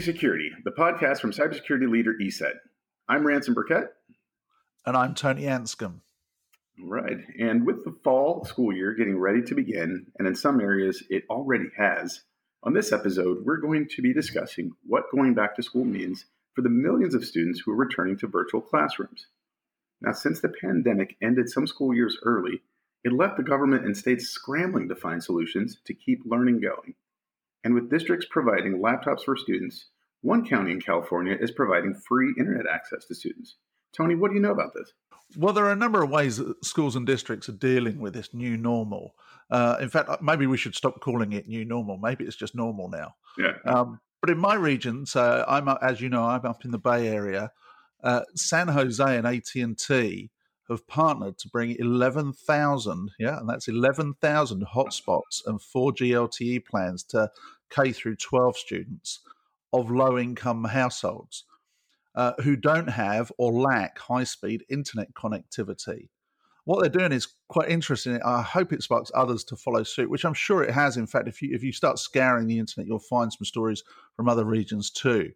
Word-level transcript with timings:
Security, 0.00 0.50
the 0.64 0.70
podcast 0.70 1.20
from 1.20 1.30
cybersecurity 1.30 1.90
leader 1.90 2.14
ESET. 2.20 2.54
I'm 3.06 3.26
Ranson 3.26 3.52
Burkett. 3.52 3.92
And 4.86 4.96
I'm 4.96 5.14
Tony 5.14 5.42
Anscombe. 5.42 6.00
Right. 6.82 7.18
And 7.38 7.66
with 7.66 7.84
the 7.84 7.94
fall 8.02 8.44
school 8.46 8.74
year 8.74 8.94
getting 8.94 9.18
ready 9.18 9.42
to 9.42 9.54
begin, 9.54 10.06
and 10.18 10.26
in 10.26 10.34
some 10.34 10.60
areas 10.60 11.02
it 11.10 11.24
already 11.28 11.68
has, 11.76 12.22
on 12.62 12.72
this 12.72 12.92
episode, 12.92 13.44
we're 13.44 13.60
going 13.60 13.88
to 13.88 14.02
be 14.02 14.14
discussing 14.14 14.72
what 14.86 15.10
going 15.12 15.34
back 15.34 15.54
to 15.56 15.62
school 15.62 15.84
means 15.84 16.24
for 16.54 16.62
the 16.62 16.70
millions 16.70 17.14
of 17.14 17.24
students 17.24 17.60
who 17.60 17.72
are 17.72 17.76
returning 17.76 18.16
to 18.18 18.26
virtual 18.26 18.62
classrooms. 18.62 19.26
Now, 20.00 20.12
since 20.12 20.40
the 20.40 20.48
pandemic 20.48 21.16
ended 21.22 21.50
some 21.50 21.66
school 21.66 21.94
years 21.94 22.16
early, 22.22 22.62
it 23.04 23.12
left 23.12 23.36
the 23.36 23.42
government 23.42 23.84
and 23.84 23.96
states 23.96 24.28
scrambling 24.28 24.88
to 24.88 24.94
find 24.94 25.22
solutions 25.22 25.76
to 25.84 25.92
keep 25.92 26.22
learning 26.24 26.60
going. 26.60 26.94
And 27.64 27.74
with 27.74 27.90
districts 27.90 28.26
providing 28.30 28.80
laptops 28.80 29.24
for 29.24 29.36
students, 29.36 29.88
one 30.22 30.46
county 30.46 30.72
in 30.72 30.80
California 30.80 31.36
is 31.38 31.50
providing 31.50 31.94
free 31.94 32.34
internet 32.38 32.66
access 32.66 33.06
to 33.06 33.14
students. 33.14 33.56
Tony, 33.92 34.14
what 34.14 34.28
do 34.28 34.34
you 34.34 34.42
know 34.42 34.52
about 34.52 34.72
this? 34.74 34.92
Well, 35.36 35.52
there 35.52 35.64
are 35.64 35.72
a 35.72 35.76
number 35.76 36.02
of 36.02 36.10
ways 36.10 36.38
that 36.38 36.64
schools 36.64 36.96
and 36.96 37.06
districts 37.06 37.48
are 37.48 37.52
dealing 37.52 38.00
with 38.00 38.14
this 38.14 38.34
new 38.34 38.56
normal. 38.56 39.14
Uh, 39.50 39.76
in 39.80 39.88
fact, 39.88 40.22
maybe 40.22 40.46
we 40.46 40.56
should 40.56 40.74
stop 40.74 41.00
calling 41.00 41.32
it 41.32 41.46
new 41.46 41.64
normal. 41.64 41.98
Maybe 41.98 42.24
it's 42.24 42.36
just 42.36 42.54
normal 42.54 42.88
now. 42.88 43.14
Yeah. 43.38 43.54
Um, 43.64 44.00
but 44.20 44.30
in 44.30 44.38
my 44.38 44.54
region, 44.54 45.06
so 45.06 45.44
I'm 45.46 45.68
as 45.68 46.00
you 46.00 46.08
know, 46.08 46.24
I'm 46.24 46.44
up 46.44 46.64
in 46.64 46.72
the 46.72 46.78
Bay 46.78 47.08
Area. 47.08 47.52
Uh, 48.02 48.22
San 48.34 48.68
Jose 48.68 49.16
and 49.16 49.26
AT 49.26 49.54
and 49.54 49.78
T 49.78 50.30
have 50.70 50.86
partnered 50.86 51.36
to 51.38 51.48
bring 51.48 51.76
11,000, 51.78 53.10
yeah, 53.18 53.38
and 53.38 53.48
that's 53.48 53.68
11,000 53.68 54.64
hotspots 54.74 55.44
and 55.46 55.60
4G 55.60 56.10
LTE 56.10 56.64
plans 56.64 57.02
to 57.04 57.30
K 57.70 57.92
through 57.92 58.16
12 58.16 58.56
students 58.56 59.20
of 59.72 59.90
low 59.90 60.18
income 60.18 60.64
households 60.64 61.44
uh, 62.14 62.32
who 62.42 62.56
don't 62.56 62.88
have 62.88 63.30
or 63.38 63.52
lack 63.52 63.98
high 63.98 64.24
speed 64.24 64.64
internet 64.68 65.12
connectivity. 65.14 66.08
What 66.64 66.80
they're 66.80 66.90
doing 66.90 67.12
is 67.12 67.28
quite 67.48 67.68
interesting. 67.68 68.20
I 68.22 68.42
hope 68.42 68.72
it 68.72 68.82
sparks 68.82 69.10
others 69.14 69.44
to 69.44 69.56
follow 69.56 69.82
suit, 69.82 70.10
which 70.10 70.24
I'm 70.24 70.34
sure 70.34 70.62
it 70.62 70.70
has. 70.70 70.96
In 70.96 71.06
fact, 71.06 71.26
if 71.26 71.40
you 71.40 71.50
if 71.52 71.62
you 71.62 71.72
start 71.72 71.98
scouring 71.98 72.46
the 72.46 72.58
internet, 72.58 72.86
you'll 72.86 72.98
find 72.98 73.32
some 73.32 73.44
stories 73.44 73.82
from 74.14 74.28
other 74.28 74.44
regions 74.44 74.90
too. 74.90 75.32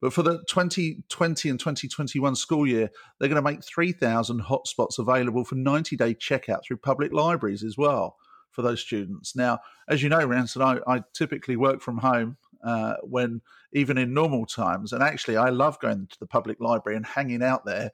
But 0.00 0.12
for 0.12 0.22
the 0.22 0.38
2020 0.48 1.50
and 1.50 1.58
2021 1.58 2.34
school 2.34 2.66
year, 2.66 2.90
they're 3.18 3.28
going 3.28 3.42
to 3.42 3.50
make 3.50 3.62
3,000 3.62 4.42
hotspots 4.42 4.98
available 4.98 5.44
for 5.44 5.56
90 5.56 5.96
day 5.96 6.14
checkout 6.14 6.64
through 6.64 6.78
public 6.78 7.12
libraries 7.12 7.62
as 7.62 7.76
well 7.76 8.16
for 8.50 8.62
those 8.62 8.80
students. 8.80 9.36
Now, 9.36 9.60
as 9.88 10.02
you 10.02 10.08
know, 10.08 10.24
Ranson, 10.24 10.62
I, 10.62 10.78
I 10.86 11.02
typically 11.14 11.56
work 11.56 11.80
from 11.80 11.98
home 11.98 12.38
uh, 12.64 12.94
when 13.02 13.42
even 13.72 13.98
in 13.98 14.14
normal 14.14 14.46
times. 14.46 14.92
And 14.92 15.02
actually, 15.02 15.36
I 15.36 15.50
love 15.50 15.78
going 15.80 16.08
to 16.10 16.18
the 16.18 16.26
public 16.26 16.60
library 16.60 16.96
and 16.96 17.06
hanging 17.06 17.42
out 17.42 17.64
there 17.64 17.92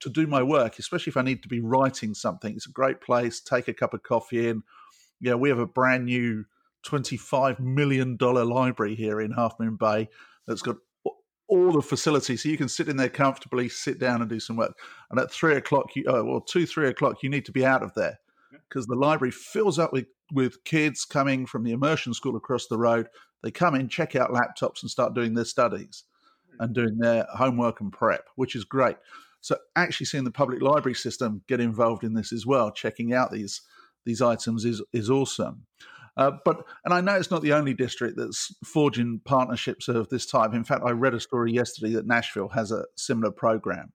to 0.00 0.10
do 0.10 0.26
my 0.26 0.42
work, 0.42 0.78
especially 0.78 1.10
if 1.10 1.16
I 1.16 1.22
need 1.22 1.42
to 1.42 1.48
be 1.48 1.60
writing 1.60 2.14
something. 2.14 2.54
It's 2.54 2.66
a 2.66 2.72
great 2.72 3.00
place. 3.00 3.40
Take 3.40 3.68
a 3.68 3.74
cup 3.74 3.94
of 3.94 4.02
coffee 4.02 4.48
in. 4.48 4.62
Yeah, 5.20 5.34
we 5.34 5.48
have 5.48 5.58
a 5.58 5.66
brand 5.66 6.06
new 6.06 6.44
$25 6.86 7.60
million 7.60 8.16
library 8.16 8.94
here 8.96 9.20
in 9.20 9.30
Half 9.32 9.60
Moon 9.60 9.76
Bay 9.76 10.08
that's 10.46 10.62
got 10.62 10.76
all 11.52 11.70
the 11.70 11.82
facilities 11.82 12.42
so 12.42 12.48
you 12.48 12.56
can 12.56 12.68
sit 12.68 12.88
in 12.88 12.96
there 12.96 13.10
comfortably, 13.10 13.68
sit 13.68 13.98
down 13.98 14.22
and 14.22 14.30
do 14.30 14.40
some 14.40 14.56
work. 14.56 14.74
And 15.10 15.20
at 15.20 15.30
three 15.30 15.54
o'clock, 15.54 15.94
you, 15.94 16.04
oh, 16.06 16.24
well, 16.24 16.40
two, 16.40 16.64
three 16.64 16.88
o'clock, 16.88 17.22
you 17.22 17.28
need 17.28 17.44
to 17.44 17.52
be 17.52 17.64
out 17.64 17.82
of 17.82 17.92
there 17.92 18.18
because 18.68 18.86
the 18.86 18.94
library 18.94 19.32
fills 19.32 19.78
up 19.78 19.92
with, 19.92 20.06
with 20.32 20.64
kids 20.64 21.04
coming 21.04 21.44
from 21.44 21.62
the 21.62 21.72
immersion 21.72 22.14
school 22.14 22.36
across 22.36 22.68
the 22.68 22.78
road. 22.78 23.08
They 23.42 23.50
come 23.50 23.74
in, 23.74 23.90
check 23.90 24.16
out 24.16 24.30
laptops, 24.30 24.80
and 24.80 24.90
start 24.90 25.14
doing 25.14 25.34
their 25.34 25.44
studies 25.44 26.04
hmm. 26.56 26.62
and 26.62 26.74
doing 26.74 26.96
their 26.96 27.26
homework 27.34 27.82
and 27.82 27.92
prep, 27.92 28.28
which 28.36 28.56
is 28.56 28.64
great. 28.64 28.96
So 29.42 29.58
actually 29.76 30.06
seeing 30.06 30.24
the 30.24 30.30
public 30.30 30.62
library 30.62 30.94
system 30.94 31.42
get 31.48 31.60
involved 31.60 32.02
in 32.02 32.14
this 32.14 32.32
as 32.32 32.46
well, 32.46 32.70
checking 32.70 33.12
out 33.12 33.30
these 33.30 33.60
these 34.06 34.22
items 34.22 34.64
is 34.64 34.82
is 34.92 35.10
awesome. 35.10 35.66
Uh, 36.16 36.32
but 36.44 36.66
and 36.84 36.92
I 36.92 37.00
know 37.00 37.14
it's 37.14 37.30
not 37.30 37.42
the 37.42 37.54
only 37.54 37.72
district 37.72 38.18
that's 38.18 38.54
forging 38.64 39.20
partnerships 39.24 39.88
of 39.88 40.08
this 40.10 40.26
type. 40.26 40.52
In 40.52 40.64
fact, 40.64 40.82
I 40.84 40.90
read 40.90 41.14
a 41.14 41.20
story 41.20 41.52
yesterday 41.52 41.94
that 41.94 42.06
Nashville 42.06 42.48
has 42.48 42.70
a 42.70 42.84
similar 42.96 43.30
program, 43.30 43.92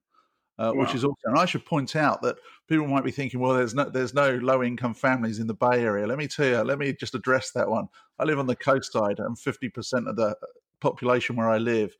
uh, 0.58 0.72
wow. 0.74 0.80
which 0.80 0.94
is 0.94 1.04
also. 1.04 1.16
And 1.26 1.38
I 1.38 1.44
should 1.44 1.64
point 1.64 1.94
out 1.94 2.22
that 2.22 2.36
people 2.68 2.88
might 2.88 3.04
be 3.04 3.12
thinking, 3.12 3.38
well, 3.38 3.54
there's 3.54 3.74
no 3.74 3.88
there's 3.88 4.14
no 4.14 4.34
low 4.36 4.64
income 4.64 4.94
families 4.94 5.38
in 5.38 5.46
the 5.46 5.54
Bay 5.54 5.80
Area. 5.80 6.08
Let 6.08 6.18
me 6.18 6.26
tell 6.26 6.46
you. 6.46 6.58
Let 6.58 6.78
me 6.78 6.92
just 6.92 7.14
address 7.14 7.52
that 7.52 7.70
one. 7.70 7.86
I 8.18 8.24
live 8.24 8.40
on 8.40 8.48
the 8.48 8.56
coast 8.56 8.92
side, 8.92 9.20
and 9.20 9.38
fifty 9.38 9.68
percent 9.68 10.08
of 10.08 10.16
the 10.16 10.36
population 10.80 11.36
where 11.36 11.48
I 11.48 11.58
live 11.58 11.96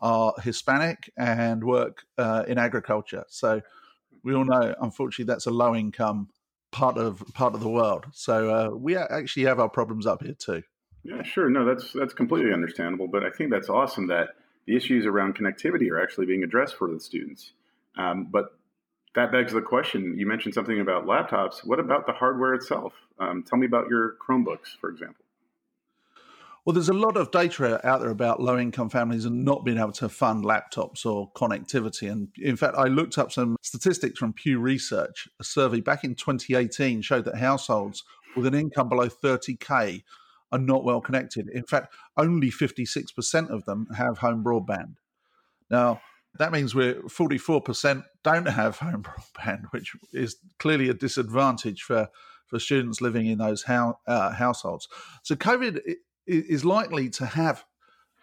are 0.00 0.34
Hispanic 0.42 1.10
and 1.16 1.64
work 1.64 2.04
uh, 2.18 2.44
in 2.46 2.58
agriculture. 2.58 3.24
So 3.28 3.62
we 4.22 4.34
all 4.34 4.44
know, 4.44 4.74
unfortunately, 4.80 5.32
that's 5.32 5.46
a 5.46 5.50
low 5.50 5.74
income 5.74 6.28
part 6.72 6.98
of 6.98 7.22
part 7.34 7.54
of 7.54 7.60
the 7.60 7.68
world. 7.68 8.06
So 8.12 8.50
uh, 8.50 8.70
we 8.74 8.96
actually 8.96 9.44
have 9.44 9.60
our 9.60 9.68
problems 9.68 10.06
up 10.06 10.22
here 10.22 10.34
too. 10.34 10.62
Yeah, 11.04 11.22
sure. 11.22 11.48
No, 11.48 11.64
that's 11.64 11.92
that's 11.92 12.14
completely 12.14 12.52
understandable. 12.52 13.06
But 13.06 13.22
I 13.24 13.30
think 13.30 13.50
that's 13.50 13.68
awesome 13.68 14.08
that 14.08 14.30
the 14.66 14.76
issues 14.76 15.06
around 15.06 15.36
connectivity 15.36 15.90
are 15.90 16.02
actually 16.02 16.26
being 16.26 16.42
addressed 16.42 16.76
for 16.76 16.90
the 16.90 16.98
students. 16.98 17.52
Um, 17.96 18.28
but 18.30 18.56
that 19.14 19.30
begs 19.30 19.52
the 19.52 19.60
question. 19.60 20.16
You 20.16 20.26
mentioned 20.26 20.54
something 20.54 20.80
about 20.80 21.06
laptops. 21.06 21.64
What 21.64 21.78
about 21.78 22.06
the 22.06 22.12
hardware 22.12 22.54
itself? 22.54 22.94
Um, 23.18 23.42
tell 23.42 23.58
me 23.58 23.66
about 23.66 23.88
your 23.88 24.16
Chromebooks, 24.26 24.76
for 24.80 24.88
example. 24.90 25.21
Well, 26.64 26.74
there's 26.74 26.88
a 26.88 26.94
lot 26.94 27.16
of 27.16 27.32
data 27.32 27.84
out 27.86 28.02
there 28.02 28.10
about 28.10 28.40
low 28.40 28.56
income 28.56 28.88
families 28.88 29.24
and 29.24 29.44
not 29.44 29.64
being 29.64 29.78
able 29.78 29.92
to 29.92 30.08
fund 30.08 30.44
laptops 30.44 31.04
or 31.04 31.32
connectivity. 31.32 32.10
And 32.10 32.28
in 32.40 32.56
fact, 32.56 32.76
I 32.78 32.84
looked 32.84 33.18
up 33.18 33.32
some 33.32 33.56
statistics 33.62 34.18
from 34.18 34.32
Pew 34.32 34.60
Research. 34.60 35.26
A 35.40 35.44
survey 35.44 35.80
back 35.80 36.04
in 36.04 36.14
2018 36.14 37.02
showed 37.02 37.24
that 37.24 37.36
households 37.36 38.04
with 38.36 38.46
an 38.46 38.54
income 38.54 38.88
below 38.88 39.08
30K 39.08 40.04
are 40.52 40.58
not 40.58 40.84
well 40.84 41.00
connected. 41.00 41.48
In 41.48 41.64
fact, 41.64 41.92
only 42.16 42.50
56% 42.50 43.50
of 43.50 43.64
them 43.64 43.88
have 43.96 44.18
home 44.18 44.44
broadband. 44.44 44.94
Now, 45.68 46.00
that 46.38 46.52
means 46.52 46.76
we're 46.76 47.02
44% 47.02 48.04
don't 48.22 48.46
have 48.46 48.78
home 48.78 49.02
broadband, 49.36 49.64
which 49.70 49.96
is 50.12 50.36
clearly 50.60 50.88
a 50.88 50.94
disadvantage 50.94 51.82
for, 51.82 52.08
for 52.46 52.60
students 52.60 53.00
living 53.00 53.26
in 53.26 53.38
those 53.38 53.64
uh, 53.66 54.30
households. 54.30 54.86
So, 55.24 55.34
COVID 55.34 55.80
is 56.26 56.64
likely 56.64 57.08
to 57.10 57.26
have 57.26 57.64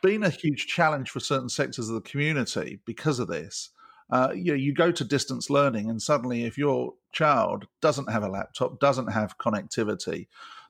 been 0.01 0.23
a 0.23 0.29
huge 0.29 0.67
challenge 0.67 1.09
for 1.09 1.19
certain 1.19 1.49
sectors 1.49 1.89
of 1.89 1.95
the 1.95 2.09
community 2.09 2.79
because 2.85 3.19
of 3.19 3.27
this. 3.27 3.71
Uh, 4.11 4.31
you 4.33 4.51
know, 4.51 4.55
you 4.55 4.73
go 4.73 4.91
to 4.91 5.03
distance 5.03 5.49
learning, 5.49 5.89
and 5.89 6.01
suddenly, 6.01 6.43
if 6.43 6.57
your 6.57 6.93
child 7.11 7.67
doesn't 7.81 8.11
have 8.11 8.23
a 8.23 8.29
laptop, 8.29 8.79
doesn't 8.79 9.11
have 9.11 9.37
connectivity, 9.37 10.27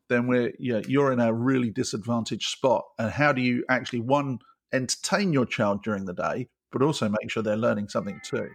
then 0.10 0.28
we're 0.28 0.52
you 0.60 0.74
know, 0.74 0.82
you're 0.88 1.14
in 1.14 1.20
a 1.20 1.34
really 1.34 1.70
disadvantaged 1.70 2.50
spot. 2.50 2.84
And 2.98 3.12
how 3.12 3.32
do 3.32 3.42
you 3.42 3.64
actually 3.70 4.02
one 4.02 4.40
entertain 4.74 5.32
your 5.32 5.46
child 5.46 5.84
during 5.84 6.06
the 6.06 6.14
day, 6.14 6.50
but 6.72 6.82
also 6.82 7.08
make 7.08 7.32
sure 7.32 7.42
they're 7.42 7.56
learning 7.56 7.88
something 7.90 8.20
too? 8.26 8.50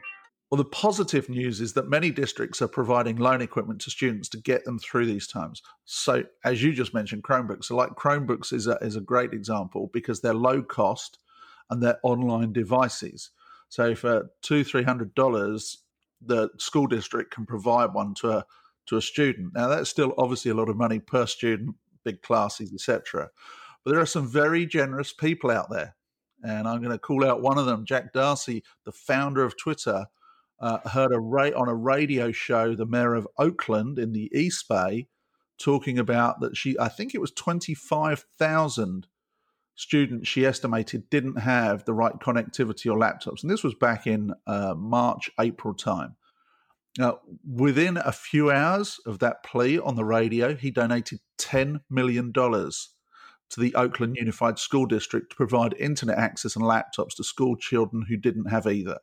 Well, 0.50 0.58
the 0.62 0.64
positive 0.66 1.28
news 1.28 1.60
is 1.60 1.72
that 1.72 1.88
many 1.88 2.10
districts 2.10 2.62
are 2.62 2.68
providing 2.68 3.16
loan 3.16 3.40
equipment 3.40 3.80
to 3.82 3.90
students 3.90 4.28
to 4.30 4.38
get 4.38 4.64
them 4.64 4.78
through 4.78 5.06
these 5.06 5.26
times. 5.26 5.62
So, 5.84 6.24
as 6.44 6.62
you 6.62 6.72
just 6.72 6.94
mentioned, 6.94 7.24
Chromebooks. 7.24 7.64
So, 7.64 7.76
like 7.76 7.90
Chromebooks 7.96 8.52
is 8.52 8.66
a, 8.66 8.76
is 8.80 8.94
a 8.94 9.00
great 9.00 9.32
example 9.32 9.90
because 9.92 10.20
they're 10.20 10.34
low 10.34 10.62
cost 10.62 11.18
and 11.70 11.82
they're 11.82 11.98
online 12.02 12.52
devices. 12.52 13.30
So, 13.68 13.94
for 13.94 14.30
two 14.42 14.62
three 14.64 14.84
hundred 14.84 15.14
dollars, 15.14 15.78
the 16.24 16.50
school 16.58 16.86
district 16.86 17.32
can 17.32 17.46
provide 17.46 17.94
one 17.94 18.14
to 18.14 18.30
a 18.30 18.46
to 18.86 18.96
a 18.96 19.02
student. 19.02 19.54
Now, 19.54 19.68
that's 19.68 19.90
still 19.90 20.14
obviously 20.18 20.50
a 20.50 20.54
lot 20.54 20.68
of 20.68 20.76
money 20.76 21.00
per 21.00 21.26
student, 21.26 21.74
big 22.04 22.22
classes, 22.22 22.72
etc. 22.72 23.30
But 23.82 23.92
there 23.92 24.00
are 24.00 24.06
some 24.06 24.28
very 24.28 24.66
generous 24.66 25.12
people 25.12 25.50
out 25.50 25.70
there, 25.70 25.96
and 26.42 26.68
I'm 26.68 26.80
going 26.80 26.92
to 26.92 26.98
call 26.98 27.26
out 27.26 27.42
one 27.42 27.58
of 27.58 27.66
them, 27.66 27.84
Jack 27.84 28.12
Dorsey, 28.12 28.62
the 28.84 28.92
founder 28.92 29.42
of 29.42 29.58
Twitter 29.58 30.06
uh, 30.64 30.88
heard 30.88 31.12
a 31.12 31.20
ra- 31.20 31.50
on 31.54 31.68
a 31.68 31.74
radio 31.74 32.32
show 32.32 32.74
the 32.74 32.86
mayor 32.86 33.12
of 33.12 33.28
Oakland 33.38 33.98
in 33.98 34.12
the 34.12 34.30
East 34.34 34.66
Bay 34.66 35.08
talking 35.58 35.98
about 35.98 36.40
that 36.40 36.56
she, 36.56 36.74
I 36.80 36.88
think 36.88 37.14
it 37.14 37.20
was 37.20 37.30
25,000 37.32 39.06
students 39.74 40.26
she 40.26 40.46
estimated 40.46 41.10
didn't 41.10 41.36
have 41.36 41.84
the 41.84 41.92
right 41.92 42.14
connectivity 42.18 42.90
or 42.90 42.98
laptops. 42.98 43.42
And 43.42 43.50
this 43.50 43.62
was 43.62 43.74
back 43.74 44.06
in 44.06 44.32
uh, 44.46 44.74
March, 44.74 45.30
April 45.38 45.74
time. 45.74 46.16
Now, 46.96 47.18
within 47.46 47.98
a 47.98 48.12
few 48.12 48.50
hours 48.50 48.98
of 49.04 49.18
that 49.18 49.42
plea 49.44 49.78
on 49.78 49.96
the 49.96 50.04
radio, 50.04 50.54
he 50.54 50.70
donated 50.70 51.18
$10 51.38 51.80
million 51.90 52.32
to 52.32 53.60
the 53.60 53.74
Oakland 53.74 54.16
Unified 54.16 54.58
School 54.58 54.86
District 54.86 55.28
to 55.28 55.36
provide 55.36 55.74
internet 55.74 56.16
access 56.16 56.56
and 56.56 56.64
laptops 56.64 57.16
to 57.16 57.24
school 57.24 57.54
children 57.54 58.06
who 58.08 58.16
didn't 58.16 58.46
have 58.46 58.66
either. 58.66 58.98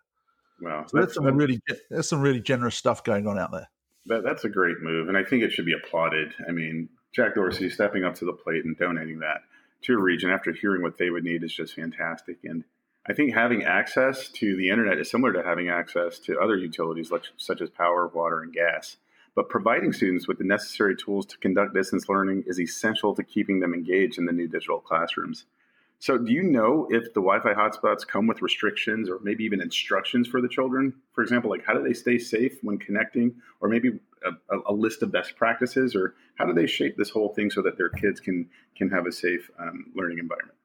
Wow, 0.61 0.85
so 0.87 0.99
that's, 0.99 1.15
some 1.15 1.25
really 1.25 1.59
there's 1.89 2.07
some 2.07 2.21
really 2.21 2.39
generous 2.39 2.75
stuff 2.75 3.03
going 3.03 3.27
on 3.27 3.39
out 3.39 3.51
there. 3.51 3.69
That, 4.05 4.23
that's 4.23 4.45
a 4.45 4.49
great 4.49 4.81
move, 4.81 5.09
and 5.09 5.17
I 5.17 5.23
think 5.23 5.43
it 5.43 5.51
should 5.51 5.65
be 5.65 5.73
applauded. 5.73 6.33
I 6.47 6.51
mean, 6.51 6.89
Jack 7.13 7.35
Dorsey 7.35 7.69
stepping 7.69 8.03
up 8.03 8.15
to 8.15 8.25
the 8.25 8.33
plate 8.33 8.63
and 8.63 8.77
donating 8.77 9.19
that. 9.19 9.41
to 9.83 9.93
a 9.93 10.01
region 10.01 10.29
after 10.29 10.53
hearing 10.53 10.81
what 10.81 10.97
they 10.97 11.09
would 11.09 11.23
need 11.23 11.43
is 11.43 11.53
just 11.53 11.75
fantastic. 11.75 12.37
And 12.43 12.63
I 13.07 13.13
think 13.13 13.33
having 13.33 13.63
access 13.63 14.29
to 14.29 14.55
the 14.55 14.69
internet 14.69 14.99
is 14.99 15.09
similar 15.09 15.33
to 15.33 15.43
having 15.43 15.69
access 15.69 16.19
to 16.19 16.39
other 16.39 16.55
utilities 16.55 17.11
like, 17.11 17.23
such 17.37 17.61
as 17.61 17.69
power, 17.69 18.07
water, 18.07 18.41
and 18.41 18.53
gas. 18.53 18.97
But 19.33 19.49
providing 19.49 19.93
students 19.93 20.27
with 20.27 20.37
the 20.37 20.43
necessary 20.43 20.95
tools 20.95 21.25
to 21.27 21.37
conduct 21.37 21.73
distance 21.73 22.09
learning 22.09 22.43
is 22.47 22.59
essential 22.59 23.15
to 23.15 23.23
keeping 23.23 23.59
them 23.59 23.73
engaged 23.73 24.17
in 24.17 24.25
the 24.25 24.33
new 24.33 24.47
digital 24.47 24.79
classrooms. 24.79 25.45
So, 26.01 26.17
do 26.17 26.31
you 26.31 26.41
know 26.41 26.87
if 26.89 27.13
the 27.13 27.21
Wi 27.21 27.39
Fi 27.41 27.53
hotspots 27.53 28.07
come 28.07 28.25
with 28.25 28.41
restrictions 28.41 29.07
or 29.07 29.19
maybe 29.21 29.43
even 29.43 29.61
instructions 29.61 30.27
for 30.27 30.41
the 30.41 30.47
children? 30.47 30.95
For 31.13 31.21
example, 31.21 31.51
like 31.51 31.63
how 31.63 31.75
do 31.75 31.83
they 31.83 31.93
stay 31.93 32.17
safe 32.17 32.57
when 32.63 32.79
connecting, 32.79 33.35
or 33.59 33.69
maybe 33.69 33.99
a, 34.25 34.57
a 34.65 34.73
list 34.73 35.03
of 35.03 35.11
best 35.11 35.35
practices, 35.35 35.95
or 35.95 36.15
how 36.39 36.47
do 36.47 36.53
they 36.53 36.65
shape 36.65 36.97
this 36.97 37.11
whole 37.11 37.35
thing 37.35 37.51
so 37.51 37.61
that 37.61 37.77
their 37.77 37.89
kids 37.89 38.19
can 38.19 38.49
can 38.75 38.89
have 38.89 39.05
a 39.05 39.11
safe 39.11 39.51
um, 39.59 39.91
learning 39.95 40.17
environment? 40.17 40.57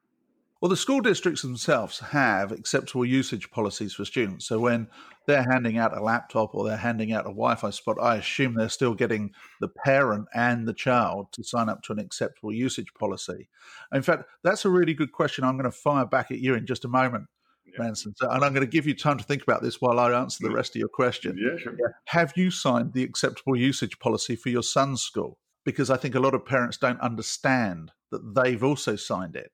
Well, 0.59 0.69
the 0.69 0.77
school 0.77 1.01
districts 1.01 1.43
themselves 1.43 1.99
have 1.99 2.51
acceptable 2.51 3.05
usage 3.05 3.51
policies 3.51 3.93
for 3.93 4.05
students. 4.05 4.47
So 4.47 4.59
when 4.59 4.87
they're 5.27 5.45
handing 5.51 5.77
out 5.77 5.95
a 5.95 6.01
laptop 6.01 6.55
or 6.55 6.67
they're 6.67 6.77
handing 6.77 7.13
out 7.13 7.25
a 7.25 7.29
Wi 7.29 7.53
Fi 7.55 7.69
spot, 7.69 7.97
I 8.01 8.15
assume 8.15 8.55
they're 8.55 8.69
still 8.69 8.95
getting 8.95 9.33
the 9.61 9.67
parent 9.67 10.25
and 10.33 10.67
the 10.67 10.73
child 10.73 11.27
to 11.33 11.43
sign 11.43 11.69
up 11.69 11.83
to 11.83 11.93
an 11.93 11.99
acceptable 11.99 12.51
usage 12.51 12.87
policy. 12.99 13.49
In 13.93 14.01
fact, 14.01 14.23
that's 14.43 14.65
a 14.65 14.69
really 14.69 14.95
good 14.95 15.11
question. 15.11 15.43
I'm 15.43 15.57
going 15.57 15.69
to 15.69 15.77
fire 15.77 16.07
back 16.07 16.31
at 16.31 16.39
you 16.39 16.55
in 16.55 16.65
just 16.65 16.85
a 16.85 16.89
moment. 16.89 17.25
Yeah. 17.67 17.83
Ranson. 17.83 18.13
So, 18.15 18.27
and 18.27 18.43
I'm 18.43 18.53
going 18.53 18.65
to 18.65 18.71
give 18.71 18.87
you 18.87 18.95
time 18.95 19.19
to 19.19 19.23
think 19.23 19.43
about 19.43 19.61
this 19.61 19.79
while 19.79 19.99
I 19.99 20.11
answer 20.11 20.39
the 20.41 20.49
mm. 20.49 20.55
rest 20.55 20.75
of 20.75 20.79
your 20.79 20.89
question. 20.89 21.37
Yeah, 21.37 21.59
sure. 21.59 21.75
Have 22.05 22.33
you 22.35 22.49
signed 22.49 22.93
the 22.93 23.03
acceptable 23.03 23.57
usage 23.57 23.99
policy 23.99 24.35
for 24.35 24.49
your 24.49 24.63
son's 24.63 25.03
school? 25.03 25.37
Because 25.65 25.91
I 25.91 25.97
think 25.97 26.15
a 26.15 26.19
lot 26.19 26.33
of 26.33 26.45
parents 26.45 26.77
don't 26.77 27.01
understand 27.01 27.91
that 28.09 28.33
they've 28.33 28.63
also 28.63 28.95
signed 28.95 29.35
it 29.35 29.51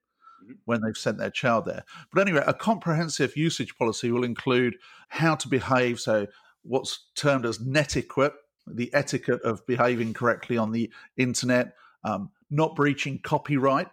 when 0.66 0.82
they've 0.82 0.98
sent 0.98 1.18
their 1.18 1.30
child 1.30 1.66
there. 1.66 1.84
But 2.12 2.22
anyway, 2.22 2.44
a 2.46 2.54
comprehensive 2.54 3.36
usage 3.38 3.76
policy 3.78 4.12
will 4.12 4.24
include 4.24 4.76
how 5.10 5.36
to 5.36 5.48
behave. 5.48 6.00
So, 6.00 6.28
what's 6.64 7.08
termed 7.16 7.46
as 7.46 7.60
netiquette, 7.60 8.34
the 8.68 8.94
etiquette 8.94 9.42
of 9.44 9.66
behaving 9.66 10.14
correctly 10.14 10.58
on 10.58 10.72
the 10.72 10.92
internet, 11.18 11.74
um, 12.04 12.32
not 12.50 12.76
breaching 12.76 13.20
copyright. 13.20 13.88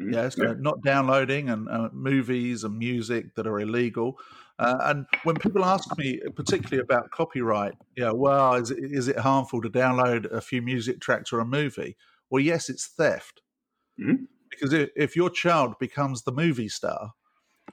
Mm-hmm. 0.00 0.12
Yes, 0.12 0.36
yeah. 0.38 0.50
uh, 0.50 0.54
not 0.58 0.82
downloading 0.82 1.48
and 1.48 1.68
uh, 1.68 1.88
movies 1.92 2.64
and 2.64 2.78
music 2.78 3.34
that 3.34 3.46
are 3.46 3.60
illegal. 3.60 4.18
Uh, 4.58 4.78
and 4.82 5.06
when 5.24 5.36
people 5.36 5.64
ask 5.64 5.96
me, 5.98 6.20
particularly 6.34 6.82
about 6.82 7.10
copyright, 7.10 7.74
you 7.94 8.04
know, 8.04 8.14
well, 8.14 8.54
is 8.54 8.70
it, 8.70 8.78
is 8.80 9.08
it 9.08 9.18
harmful 9.18 9.60
to 9.62 9.68
download 9.68 10.30
a 10.30 10.40
few 10.40 10.62
music 10.62 11.00
tracks 11.00 11.32
or 11.32 11.40
a 11.40 11.44
movie? 11.44 11.96
Well, 12.30 12.42
yes, 12.42 12.68
it's 12.68 12.86
theft. 12.86 13.42
Mm-hmm. 14.00 14.24
Because 14.50 14.72
if 14.96 15.16
your 15.16 15.30
child 15.30 15.74
becomes 15.78 16.22
the 16.22 16.32
movie 16.32 16.68
star 16.68 17.12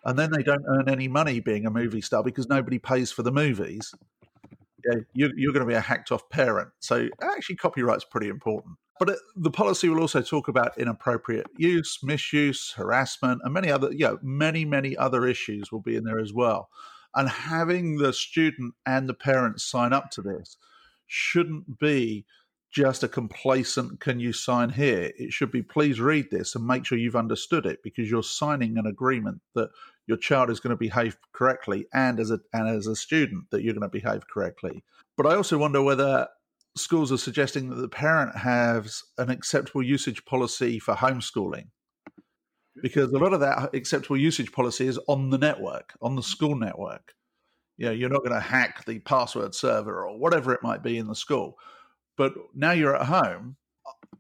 and 0.06 0.18
then 0.18 0.32
they 0.32 0.44
don't 0.44 0.66
earn 0.68 0.90
any 0.90 1.08
money 1.08 1.40
being 1.40 1.66
a 1.66 1.72
movie 1.72 2.02
star 2.02 2.24
because 2.24 2.48
nobody 2.48 2.80
pays 2.80 3.12
for 3.12 3.24
the 3.24 3.32
movies, 3.32 3.94
yeah, 4.86 5.00
you, 5.14 5.32
you're 5.36 5.54
going 5.54 5.66
to 5.66 5.70
be 5.70 5.76
a 5.76 5.82
hacked 5.82 6.12
off 6.12 6.30
parent. 6.30 6.70
So 6.80 7.10
actually, 7.22 7.56
copyright's 7.56 8.06
pretty 8.06 8.28
important. 8.28 8.78
But 9.00 9.10
it, 9.10 9.20
the 9.36 9.52
policy 9.52 9.90
will 9.90 10.02
also 10.02 10.22
talk 10.22 10.48
about 10.48 10.78
inappropriate 10.78 11.48
use, 11.58 12.00
misuse, 12.04 12.74
harassment, 12.76 13.42
and 13.44 13.54
many 13.54 13.72
other, 13.72 13.92
you 13.92 14.06
know, 14.06 14.20
many, 14.22 14.66
many 14.66 14.96
other 14.96 15.26
issues 15.26 15.72
will 15.72 15.82
be 15.82 15.96
in 15.96 16.04
there 16.04 16.20
as 16.20 16.34
well. 16.34 16.70
And 17.16 17.30
having 17.30 17.98
the 17.98 18.14
student 18.14 18.74
and 18.86 19.08
the 19.08 19.14
parents 19.14 19.64
sign 19.64 19.94
up 19.94 20.10
to 20.12 20.22
this 20.22 20.58
shouldn't 21.08 21.80
be 21.80 22.26
just 22.74 23.04
a 23.04 23.08
complacent, 23.08 24.00
can 24.00 24.20
you 24.20 24.34
sign 24.34 24.72
here? 24.72 25.12
It 25.18 25.32
should 25.32 25.52
be, 25.52 25.62
please 25.62 26.02
read 26.02 26.32
this 26.32 26.56
and 26.56 26.66
make 26.66 26.86
sure 26.86 26.98
you've 26.98 27.16
understood 27.16 27.68
it 27.68 27.84
because 27.84 28.10
you're 28.10 28.24
signing 28.24 28.78
an 28.78 28.88
agreement 28.88 29.42
that 29.54 29.70
your 30.08 30.18
child 30.18 30.50
is 30.50 30.60
going 30.60 30.72
to 30.72 30.78
behave 30.78 31.16
correctly 31.34 31.86
and 31.94 32.20
as 32.20 32.32
a, 32.32 32.40
and 32.52 32.68
as 32.68 32.88
a 32.88 32.96
student 32.96 33.46
that 33.52 33.62
you're 33.62 33.76
going 33.76 33.90
to 33.90 33.90
behave 33.90 34.28
correctly. 34.28 34.84
But 35.16 35.28
I 35.28 35.36
also 35.36 35.58
wonder 35.60 35.84
whether 35.84 36.28
schools 36.76 37.12
are 37.12 37.18
suggesting 37.18 37.70
that 37.70 37.76
the 37.76 37.88
parent 37.88 38.36
has 38.36 39.04
an 39.20 39.30
acceptable 39.30 39.84
usage 39.84 40.26
policy 40.26 40.80
for 40.80 40.96
homeschooling 40.96 41.68
because 42.82 43.12
a 43.12 43.20
lot 43.20 43.34
of 43.34 43.40
that 43.42 43.76
acceptable 43.76 44.18
usage 44.18 44.52
policy 44.52 44.88
is 44.88 45.00
on 45.08 45.30
the 45.30 45.38
network, 45.38 45.94
on 46.02 46.16
the 46.16 46.24
school 46.24 46.56
network. 46.56 47.14
You 47.78 47.86
know, 47.86 47.92
you're 47.92 48.10
not 48.10 48.24
going 48.24 48.34
to 48.34 48.40
hack 48.40 48.84
the 48.86 48.98
password 49.00 49.54
server 49.54 50.06
or 50.06 50.18
whatever 50.18 50.54
it 50.54 50.64
might 50.64 50.82
be 50.82 50.98
in 50.98 51.08
the 51.08 51.16
school. 51.16 51.56
But 52.18 52.34
now 52.54 52.72
you're 52.72 52.96
at 52.96 53.08
home, 53.08 53.58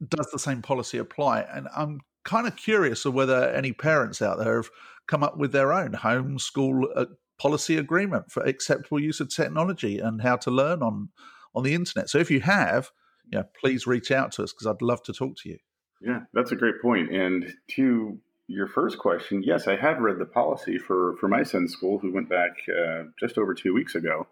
does 0.08 0.30
the 0.32 0.40
same 0.40 0.62
policy 0.62 0.98
apply? 0.98 1.42
And 1.42 1.68
I'm 1.76 2.02
kind 2.24 2.48
of 2.48 2.56
curious 2.56 3.06
of 3.06 3.14
whether 3.14 3.50
any 3.50 3.72
parents 3.72 4.22
out 4.22 4.40
there 4.40 4.58
have 4.58 4.70
come 5.08 5.24
up 5.24 5.38
with 5.38 5.52
their 5.52 5.74
own 5.74 5.92
homeschool 5.92 6.86
uh, 6.96 7.06
policy 7.38 7.78
agreement 7.78 8.32
for 8.32 8.44
acceptable 8.44 9.00
use 9.00 9.20
of 9.20 9.34
technology 9.34 10.00
and 10.00 10.22
how 10.22 10.38
to 10.38 10.52
learn 10.52 10.82
on 10.82 11.10
on 11.56 11.64
the 11.64 11.74
internet. 11.74 12.10
So 12.10 12.18
if 12.18 12.32
you 12.32 12.42
have, 12.42 12.90
yeah, 13.32 13.44
please 13.60 13.86
reach 13.86 14.12
out 14.12 14.32
to 14.34 14.44
us 14.44 14.52
because 14.52 14.68
I'd 14.68 14.82
love 14.82 15.04
to 15.04 15.14
talk 15.14 15.36
to 15.44 15.50
you. 15.50 15.58
Yeah, 16.02 16.22
that's 16.34 16.52
a 16.52 16.56
great 16.56 16.82
point. 16.82 17.14
And 17.14 17.54
to 17.72 18.20
your 18.48 18.68
first 18.68 18.98
question, 18.98 19.44
yes, 19.44 19.68
I 19.68 19.76
have 19.76 20.00
read 20.00 20.20
the 20.20 20.26
policy 20.26 20.78
for 20.78 21.16
for 21.18 21.28
my 21.28 21.44
son's 21.44 21.72
school, 21.72 22.00
who 22.00 22.12
went 22.12 22.30
back 22.30 22.52
uh, 22.70 23.04
just 23.20 23.38
over 23.38 23.54
two 23.54 23.74
weeks 23.74 23.96
ago, 23.96 24.28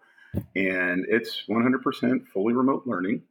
and 0.54 1.06
it's 1.08 1.44
100% 1.48 2.26
fully 2.26 2.54
remote 2.54 2.82
learning. 2.86 3.22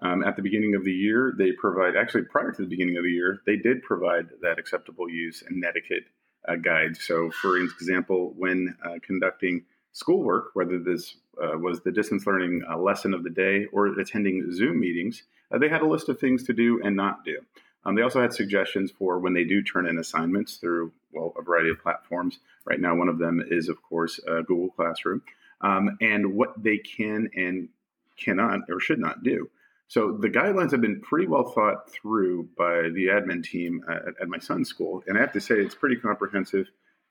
Um, 0.00 0.22
at 0.22 0.36
the 0.36 0.42
beginning 0.42 0.74
of 0.74 0.84
the 0.84 0.92
year, 0.92 1.32
they 1.36 1.52
provide, 1.52 1.96
actually, 1.96 2.24
prior 2.24 2.52
to 2.52 2.62
the 2.62 2.68
beginning 2.68 2.96
of 2.98 3.04
the 3.04 3.10
year, 3.10 3.40
they 3.46 3.56
did 3.56 3.82
provide 3.82 4.28
that 4.42 4.58
acceptable 4.58 5.08
use 5.08 5.42
and 5.46 5.64
etiquette 5.64 6.04
uh, 6.46 6.56
guide. 6.56 6.96
So, 6.96 7.30
for 7.30 7.56
example, 7.56 8.34
when 8.36 8.76
uh, 8.84 8.98
conducting 9.02 9.64
schoolwork, 9.92 10.50
whether 10.54 10.78
this 10.78 11.16
uh, 11.42 11.56
was 11.58 11.80
the 11.80 11.92
distance 11.92 12.26
learning 12.26 12.62
uh, 12.68 12.76
lesson 12.76 13.14
of 13.14 13.24
the 13.24 13.30
day 13.30 13.66
or 13.72 13.86
attending 13.86 14.52
Zoom 14.52 14.80
meetings, 14.80 15.22
uh, 15.50 15.58
they 15.58 15.68
had 15.68 15.82
a 15.82 15.86
list 15.86 16.08
of 16.10 16.20
things 16.20 16.44
to 16.44 16.52
do 16.52 16.80
and 16.82 16.94
not 16.94 17.24
do. 17.24 17.38
Um, 17.84 17.94
they 17.94 18.02
also 18.02 18.20
had 18.20 18.32
suggestions 18.32 18.90
for 18.90 19.18
when 19.18 19.32
they 19.32 19.44
do 19.44 19.62
turn 19.62 19.86
in 19.86 19.96
assignments 19.98 20.56
through, 20.56 20.92
well, 21.12 21.32
a 21.38 21.42
variety 21.42 21.70
of 21.70 21.80
platforms. 21.80 22.40
Right 22.64 22.80
now, 22.80 22.96
one 22.96 23.08
of 23.08 23.18
them 23.18 23.42
is, 23.48 23.68
of 23.68 23.80
course, 23.80 24.20
uh, 24.28 24.42
Google 24.42 24.70
Classroom, 24.70 25.22
um, 25.60 25.96
and 26.00 26.34
what 26.34 26.60
they 26.62 26.78
can 26.78 27.30
and 27.34 27.68
cannot 28.16 28.60
or 28.68 28.80
should 28.80 28.98
not 28.98 29.22
do. 29.22 29.48
So 29.88 30.16
the 30.20 30.28
guidelines 30.28 30.72
have 30.72 30.80
been 30.80 31.00
pretty 31.00 31.28
well 31.28 31.44
thought 31.44 31.90
through 31.92 32.48
by 32.58 32.88
the 32.92 33.06
admin 33.06 33.44
team 33.44 33.82
at, 33.88 34.02
at, 34.20 34.28
my 34.28 34.38
son's 34.38 34.68
school, 34.68 35.04
and 35.06 35.16
I 35.16 35.20
have 35.20 35.32
to 35.34 35.40
say 35.40 35.56
it's 35.56 35.76
pretty 35.76 35.96
comprehensive. 35.96 36.66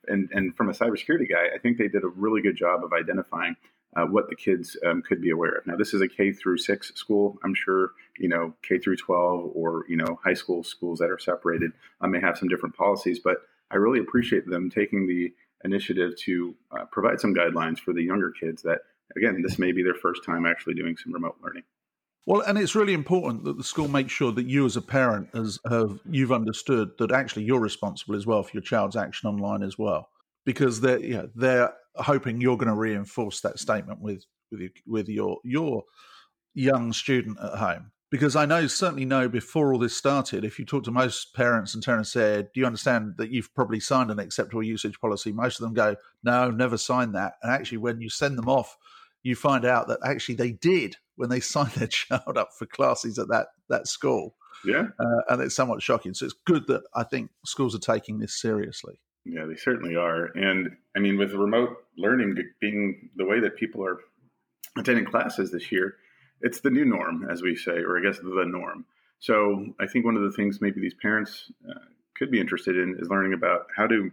And, 0.07 0.29
and 0.33 0.55
from 0.55 0.69
a 0.69 0.73
cybersecurity 0.73 1.29
guy, 1.29 1.55
I 1.55 1.57
think 1.57 1.77
they 1.77 1.87
did 1.87 2.03
a 2.03 2.07
really 2.07 2.41
good 2.41 2.57
job 2.57 2.83
of 2.83 2.91
identifying 2.91 3.55
uh, 3.95 4.05
what 4.05 4.29
the 4.29 4.35
kids 4.35 4.75
um, 4.85 5.01
could 5.01 5.21
be 5.21 5.29
aware 5.29 5.53
of. 5.53 5.65
Now, 5.65 5.75
this 5.77 5.93
is 5.93 6.01
a 6.01 6.07
K 6.07 6.31
through 6.31 6.57
six 6.57 6.91
school. 6.95 7.37
I'm 7.43 7.55
sure 7.55 7.91
you 8.19 8.27
know 8.27 8.53
K 8.61 8.77
through 8.77 8.97
12 8.97 9.51
or 9.53 9.85
you 9.87 9.95
know 9.95 10.19
high 10.23 10.33
school 10.33 10.63
schools 10.63 10.99
that 10.99 11.09
are 11.09 11.19
separated 11.19 11.71
uh, 12.01 12.07
may 12.07 12.19
have 12.19 12.37
some 12.37 12.49
different 12.49 12.75
policies, 12.75 13.19
but 13.23 13.37
I 13.71 13.77
really 13.77 13.99
appreciate 13.99 14.47
them 14.47 14.69
taking 14.69 15.07
the 15.07 15.33
initiative 15.63 16.15
to 16.17 16.55
uh, 16.71 16.85
provide 16.91 17.19
some 17.19 17.33
guidelines 17.33 17.79
for 17.79 17.93
the 17.93 18.03
younger 18.03 18.31
kids 18.31 18.61
that 18.63 18.79
again 19.15 19.41
this 19.41 19.57
may 19.57 19.71
be 19.71 19.81
their 19.81 19.95
first 19.95 20.23
time 20.23 20.45
actually 20.45 20.73
doing 20.73 20.97
some 20.97 21.13
remote 21.13 21.37
learning. 21.41 21.63
Well, 22.25 22.41
and 22.41 22.57
it's 22.57 22.75
really 22.75 22.93
important 22.93 23.43
that 23.43 23.57
the 23.57 23.63
school 23.63 23.87
makes 23.87 24.11
sure 24.11 24.31
that 24.31 24.47
you, 24.47 24.65
as 24.65 24.75
a 24.75 24.81
parent, 24.81 25.29
as 25.35 25.59
have 25.69 25.99
you've 26.09 26.31
understood 26.31 26.91
that 26.97 27.11
actually 27.11 27.43
you're 27.43 27.59
responsible 27.59 28.15
as 28.15 28.25
well 28.25 28.41
for 28.41 28.51
your 28.53 28.63
child's 28.63 28.95
action 28.95 29.29
online 29.29 29.61
as 29.61 29.77
well, 29.77 30.09
because 30.43 30.81
they're 30.81 30.99
know, 30.99 31.29
they're 31.35 31.73
hoping 31.97 32.41
you're 32.41 32.57
going 32.57 32.67
to 32.67 32.73
reinforce 32.75 33.41
that 33.41 33.59
statement 33.59 34.01
with 34.01 34.25
with 34.51 34.59
your, 34.61 34.69
with 34.87 35.09
your 35.09 35.37
your 35.43 35.83
young 36.55 36.93
student 36.93 37.37
at 37.43 37.59
home. 37.59 37.91
Because 38.09 38.35
I 38.35 38.45
know 38.45 38.65
certainly 38.67 39.05
know 39.05 39.27
before 39.27 39.73
all 39.73 39.79
this 39.79 39.95
started, 39.97 40.45
if 40.45 40.57
you 40.57 40.65
talk 40.65 40.83
to 40.85 40.91
most 40.91 41.35
parents 41.35 41.75
and 41.75 41.87
and 41.87 42.07
said, 42.07 42.49
"Do 42.53 42.59
you 42.59 42.65
understand 42.65 43.15
that 43.17 43.29
you've 43.29 43.53
probably 43.53 43.79
signed 43.79 44.09
an 44.09 44.19
acceptable 44.19 44.63
usage 44.63 44.99
policy?" 44.99 45.31
Most 45.31 45.59
of 45.59 45.63
them 45.63 45.73
go, 45.75 45.95
"No, 46.23 46.49
never 46.49 46.77
signed 46.77 47.13
that." 47.13 47.33
And 47.43 47.51
actually, 47.51 47.79
when 47.79 48.01
you 48.01 48.09
send 48.09 48.37
them 48.37 48.49
off, 48.49 48.77
you 49.25 49.35
find 49.35 49.65
out 49.65 49.87
that 49.87 49.97
actually 50.05 50.35
they 50.35 50.51
did 50.51 50.95
when 51.15 51.29
they 51.29 51.39
signed 51.41 51.71
their 51.71 51.87
child 51.87 52.37
up 52.37 52.49
for 52.57 52.65
classes 52.65 53.19
at 53.19 53.27
that 53.27 53.47
that 53.67 53.87
school. 53.87 54.35
Yeah, 54.63 54.87
uh, 54.99 55.21
and 55.29 55.41
it's 55.41 55.55
somewhat 55.55 55.81
shocking. 55.81 56.13
So 56.13 56.25
it's 56.25 56.35
good 56.45 56.67
that 56.67 56.83
I 56.93 57.03
think 57.03 57.31
schools 57.45 57.75
are 57.75 57.79
taking 57.79 58.19
this 58.19 58.39
seriously. 58.39 59.01
Yeah, 59.25 59.45
they 59.45 59.55
certainly 59.55 59.95
are. 59.95 60.25
And 60.35 60.77
I 60.95 60.99
mean, 60.99 61.17
with 61.17 61.33
remote 61.33 61.77
learning 61.97 62.35
being 62.61 63.09
the 63.15 63.25
way 63.25 63.39
that 63.41 63.57
people 63.57 63.83
are 63.85 63.99
attending 64.77 65.05
classes 65.05 65.51
this 65.51 65.71
year, 65.71 65.95
it's 66.41 66.61
the 66.61 66.69
new 66.69 66.85
norm, 66.85 67.27
as 67.29 67.41
we 67.41 67.55
say, 67.55 67.79
or 67.79 67.97
I 67.97 68.01
guess 68.01 68.19
the 68.19 68.45
norm. 68.45 68.85
So 69.19 69.73
I 69.79 69.87
think 69.87 70.05
one 70.05 70.15
of 70.15 70.23
the 70.23 70.31
things 70.31 70.61
maybe 70.61 70.79
these 70.79 70.95
parents 71.01 71.51
uh, 71.67 71.79
could 72.15 72.29
be 72.29 72.39
interested 72.39 72.77
in 72.77 72.97
is 72.99 73.09
learning 73.09 73.33
about 73.33 73.67
how 73.75 73.87
to 73.87 74.11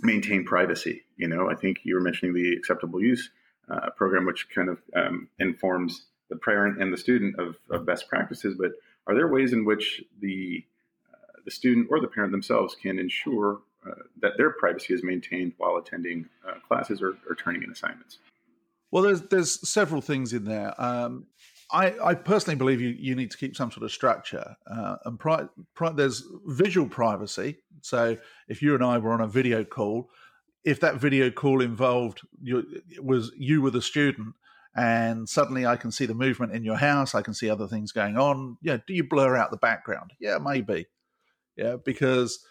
maintain 0.00 0.44
privacy. 0.44 1.02
You 1.16 1.28
know, 1.28 1.48
I 1.48 1.54
think 1.54 1.78
you 1.84 1.94
were 1.94 2.00
mentioning 2.00 2.34
the 2.34 2.54
acceptable 2.56 3.00
use 3.00 3.30
uh, 3.70 3.90
program, 3.96 4.26
which 4.26 4.48
kind 4.54 4.68
of 4.68 4.78
um, 4.94 5.28
informs 5.38 6.06
the 6.30 6.36
parent 6.36 6.80
and 6.80 6.92
the 6.92 6.96
student 6.96 7.38
of, 7.38 7.56
of, 7.70 7.86
best 7.86 8.08
practices. 8.08 8.56
But 8.58 8.72
are 9.06 9.14
there 9.14 9.28
ways 9.28 9.52
in 9.52 9.64
which 9.64 10.02
the 10.20 10.64
uh, 11.12 11.40
the 11.44 11.50
student 11.50 11.88
or 11.90 12.00
the 12.00 12.08
parent 12.08 12.32
themselves 12.32 12.74
can 12.74 12.98
ensure 12.98 13.60
uh, 13.86 13.94
that 14.20 14.32
their 14.38 14.50
privacy 14.50 14.94
is 14.94 15.02
maintained 15.02 15.52
while 15.58 15.76
attending 15.76 16.26
uh, 16.48 16.54
classes 16.66 17.02
or, 17.02 17.18
or, 17.28 17.34
turning 17.34 17.62
in 17.62 17.70
assignments. 17.70 18.18
Well, 18.90 19.02
there's 19.02 19.20
there's 19.22 19.68
several 19.68 20.00
things 20.00 20.32
in 20.32 20.44
there. 20.44 20.74
Um, 20.80 21.26
I, 21.70 21.94
I, 22.02 22.14
personally 22.14 22.56
believe 22.56 22.80
you, 22.80 22.90
you 22.90 23.14
need 23.14 23.30
to 23.32 23.36
keep 23.36 23.56
some 23.56 23.70
sort 23.70 23.84
of 23.84 23.92
structure. 23.92 24.56
Uh, 24.66 24.96
and 25.04 25.18
pri- 25.18 25.48
pri- 25.74 25.92
there's 25.92 26.22
visual 26.46 26.88
privacy. 26.88 27.58
So 27.82 28.16
if 28.48 28.62
you 28.62 28.74
and 28.74 28.84
I 28.84 28.98
were 28.98 29.12
on 29.12 29.20
a 29.20 29.26
video 29.26 29.64
call, 29.64 30.08
if 30.64 30.80
that 30.80 30.96
video 30.96 31.30
call 31.30 31.60
involved 31.60 32.22
you, 32.42 32.64
was 33.02 33.32
you 33.36 33.62
were 33.62 33.70
the 33.70 33.82
student, 33.82 34.34
and 34.76 35.28
suddenly 35.28 35.66
I 35.66 35.76
can 35.76 35.90
see 35.90 36.06
the 36.06 36.14
movement 36.14 36.52
in 36.52 36.64
your 36.64 36.76
house, 36.76 37.14
I 37.14 37.22
can 37.22 37.34
see 37.34 37.50
other 37.50 37.68
things 37.68 37.92
going 37.92 38.16
on. 38.16 38.56
Yeah, 38.62 38.78
do 38.86 38.94
you 38.94 39.04
blur 39.04 39.36
out 39.36 39.50
the 39.50 39.56
background? 39.56 40.12
Yeah, 40.20 40.38
maybe. 40.38 40.86
Yeah, 41.56 41.76
because 41.84 42.44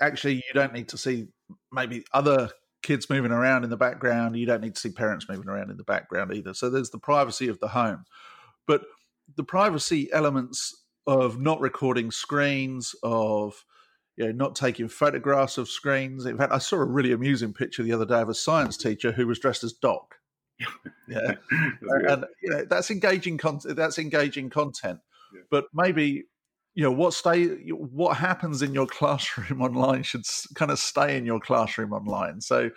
actually 0.00 0.36
you 0.36 0.54
don't 0.54 0.72
need 0.72 0.88
to 0.88 0.98
see 0.98 1.28
maybe 1.72 2.04
other 2.12 2.50
kids 2.82 3.10
moving 3.10 3.32
around 3.32 3.64
in 3.64 3.70
the 3.70 3.76
background. 3.76 4.36
You 4.36 4.46
don't 4.46 4.62
need 4.62 4.74
to 4.74 4.80
see 4.80 4.90
parents 4.90 5.28
moving 5.28 5.48
around 5.48 5.70
in 5.70 5.76
the 5.76 5.84
background 5.84 6.32
either. 6.32 6.54
So 6.54 6.70
there's 6.70 6.90
the 6.90 6.98
privacy 6.98 7.48
of 7.48 7.58
the 7.60 7.68
home. 7.68 8.04
But 8.66 8.82
the 9.36 9.44
privacy 9.44 10.10
elements 10.12 10.84
of 11.06 11.38
not 11.38 11.60
recording 11.60 12.10
screens, 12.10 12.94
of 13.02 13.64
you 14.16 14.26
know, 14.26 14.32
not 14.32 14.56
taking 14.56 14.88
photographs 14.88 15.58
of 15.58 15.68
screens. 15.68 16.24
In 16.24 16.38
fact, 16.38 16.52
I 16.52 16.58
saw 16.58 16.76
a 16.76 16.84
really 16.84 17.12
amusing 17.12 17.52
picture 17.52 17.82
the 17.82 17.92
other 17.92 18.06
day 18.06 18.20
of 18.20 18.28
a 18.28 18.34
science 18.34 18.76
teacher 18.76 19.12
who 19.12 19.26
was 19.26 19.38
dressed 19.38 19.64
as 19.64 19.72
Doc. 19.72 20.16
Yeah, 21.08 21.34
and 22.08 22.24
you 22.42 22.50
know 22.50 22.64
that's 22.64 22.90
engaging 22.90 23.38
content. 23.38 23.76
That's 23.76 23.96
engaging 23.96 24.50
content. 24.50 24.98
Yeah. 25.32 25.42
But 25.52 25.66
maybe 25.72 26.24
you 26.74 26.82
know 26.82 26.90
what 26.90 27.14
stay 27.14 27.46
what 27.68 28.16
happens 28.16 28.60
in 28.60 28.74
your 28.74 28.86
classroom 28.98 29.62
online 29.62 30.02
should 30.02 30.24
kind 30.56 30.72
of 30.72 30.80
stay 30.80 31.16
in 31.16 31.24
your 31.24 31.38
classroom 31.38 31.92
online. 31.92 32.40
So 32.40 32.70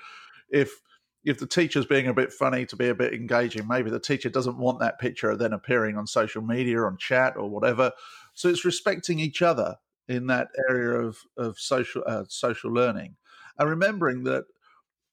if 0.51 0.79
if 1.23 1.39
the 1.39 1.47
teacher's 1.47 1.87
being 1.87 2.05
a 2.05 2.13
bit 2.13 2.31
funny 2.31 2.67
to 2.67 2.75
be 2.75 2.89
a 2.89 2.93
bit 2.93 3.15
engaging, 3.15 3.67
maybe 3.67 3.89
the 3.89 3.99
teacher 3.99 4.29
doesn't 4.29 4.59
want 4.59 4.79
that 4.79 4.99
picture 4.99 5.35
then 5.35 5.53
appearing 5.53 5.97
on 5.97 6.05
social 6.05 6.43
media, 6.43 6.81
on 6.81 6.97
chat, 6.97 7.35
or 7.35 7.49
whatever. 7.49 7.91
So 8.35 8.47
it's 8.47 8.63
respecting 8.63 9.19
each 9.19 9.41
other 9.41 9.77
in 10.09 10.27
that 10.27 10.49
area 10.69 10.99
of 10.99 11.17
of 11.37 11.57
social 11.57 12.03
uh, 12.05 12.25
social 12.27 12.73
learning, 12.73 13.15
and 13.57 13.69
remembering 13.69 14.23
that 14.23 14.45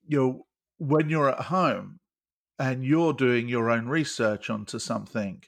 you 0.09 0.19
know 0.19 0.47
when 0.79 1.09
you're 1.09 1.29
at 1.29 1.43
home 1.43 2.00
and 2.59 2.85
you're 2.85 3.12
doing 3.12 3.49
your 3.49 3.71
own 3.71 3.87
research 3.87 4.50
onto 4.50 4.79
something, 4.79 5.43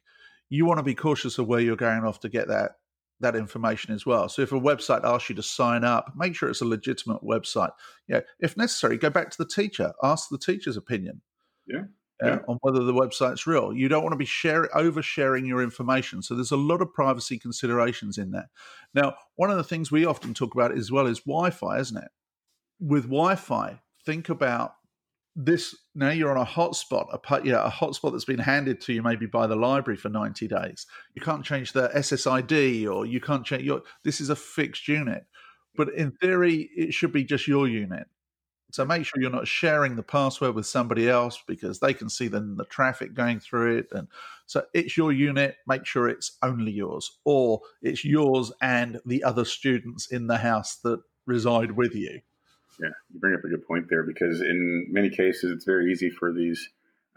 you 0.48 0.66
want 0.66 0.78
to 0.78 0.84
be 0.84 0.94
cautious 0.94 1.38
of 1.38 1.48
where 1.48 1.60
you're 1.60 1.76
going 1.76 2.04
off 2.04 2.20
to 2.20 2.28
get 2.28 2.48
that 2.48 2.72
that 3.20 3.34
information 3.34 3.92
as 3.92 4.06
well. 4.06 4.28
So 4.28 4.42
if 4.42 4.52
a 4.52 4.60
website 4.60 5.02
asks 5.02 5.28
you 5.28 5.34
to 5.36 5.42
sign 5.42 5.82
up, 5.82 6.12
make 6.14 6.36
sure 6.36 6.48
it's 6.48 6.60
a 6.60 6.66
legitimate 6.66 7.22
website. 7.22 7.72
Yeah, 8.06 8.20
if 8.38 8.56
necessary, 8.56 8.96
go 8.96 9.10
back 9.10 9.30
to 9.30 9.38
the 9.38 9.48
teacher, 9.48 9.92
ask 10.02 10.28
the 10.28 10.38
teacher's 10.38 10.76
opinion. 10.76 11.22
Yeah. 11.66 11.84
Uh, 12.20 12.26
yeah. 12.26 12.38
on 12.48 12.58
whether 12.62 12.82
the 12.82 12.92
website's 12.92 13.46
real. 13.46 13.72
You 13.72 13.88
don't 13.88 14.02
want 14.02 14.12
to 14.12 14.18
be 14.18 14.24
share, 14.24 14.68
oversharing 14.74 15.46
your 15.46 15.62
information. 15.62 16.20
So 16.20 16.34
there's 16.34 16.50
a 16.50 16.56
lot 16.56 16.82
of 16.82 16.92
privacy 16.92 17.38
considerations 17.38 18.18
in 18.18 18.32
there. 18.32 18.50
Now, 18.92 19.14
one 19.36 19.52
of 19.52 19.56
the 19.56 19.62
things 19.62 19.92
we 19.92 20.04
often 20.04 20.34
talk 20.34 20.52
about 20.52 20.76
as 20.76 20.90
well 20.90 21.06
is 21.06 21.20
Wi-Fi, 21.20 21.78
isn't 21.78 21.96
it? 21.96 22.10
With 22.80 23.04
Wi-Fi, 23.04 23.80
think 24.04 24.28
about 24.28 24.72
this 25.36 25.76
now 25.94 26.10
you're 26.10 26.36
on 26.36 26.44
a 26.44 26.44
hotspot, 26.44 27.06
a 27.14 27.46
yeah, 27.46 27.64
a 27.64 27.70
hotspot 27.70 28.10
that's 28.10 28.24
been 28.24 28.40
handed 28.40 28.80
to 28.80 28.92
you 28.92 29.02
maybe 29.02 29.26
by 29.26 29.46
the 29.46 29.54
library 29.54 29.96
for 29.96 30.08
90 30.08 30.48
days. 30.48 30.86
You 31.14 31.22
can't 31.22 31.44
change 31.44 31.72
the 31.72 31.88
SSID 31.94 32.92
or 32.92 33.06
you 33.06 33.20
can't 33.20 33.46
change 33.46 33.62
your 33.62 33.82
this 34.02 34.20
is 34.20 34.30
a 34.30 34.36
fixed 34.36 34.88
unit. 34.88 35.24
But 35.76 35.94
in 35.94 36.10
theory, 36.10 36.68
it 36.76 36.92
should 36.92 37.12
be 37.12 37.22
just 37.22 37.46
your 37.46 37.68
unit. 37.68 38.08
So 38.70 38.84
make 38.84 39.04
sure 39.06 39.20
you're 39.20 39.30
not 39.30 39.48
sharing 39.48 39.96
the 39.96 40.02
password 40.02 40.54
with 40.54 40.66
somebody 40.66 41.08
else 41.08 41.42
because 41.46 41.78
they 41.78 41.94
can 41.94 42.10
see 42.10 42.28
the, 42.28 42.40
the 42.40 42.66
traffic 42.66 43.14
going 43.14 43.40
through 43.40 43.78
it. 43.78 43.88
And 43.92 44.08
so 44.46 44.64
it's 44.74 44.96
your 44.96 45.10
unit. 45.10 45.56
Make 45.66 45.86
sure 45.86 46.08
it's 46.08 46.36
only 46.42 46.72
yours, 46.72 47.18
or 47.24 47.60
it's 47.80 48.04
yours 48.04 48.52
and 48.60 49.00
the 49.06 49.24
other 49.24 49.44
students 49.44 50.10
in 50.10 50.26
the 50.26 50.38
house 50.38 50.76
that 50.84 51.00
reside 51.26 51.72
with 51.72 51.94
you. 51.94 52.20
Yeah, 52.80 52.90
you 53.12 53.18
bring 53.18 53.34
up 53.34 53.44
a 53.44 53.48
good 53.48 53.66
point 53.66 53.86
there 53.88 54.04
because 54.04 54.40
in 54.40 54.86
many 54.90 55.10
cases 55.10 55.50
it's 55.50 55.64
very 55.64 55.90
easy 55.90 56.10
for 56.10 56.32
these 56.32 56.68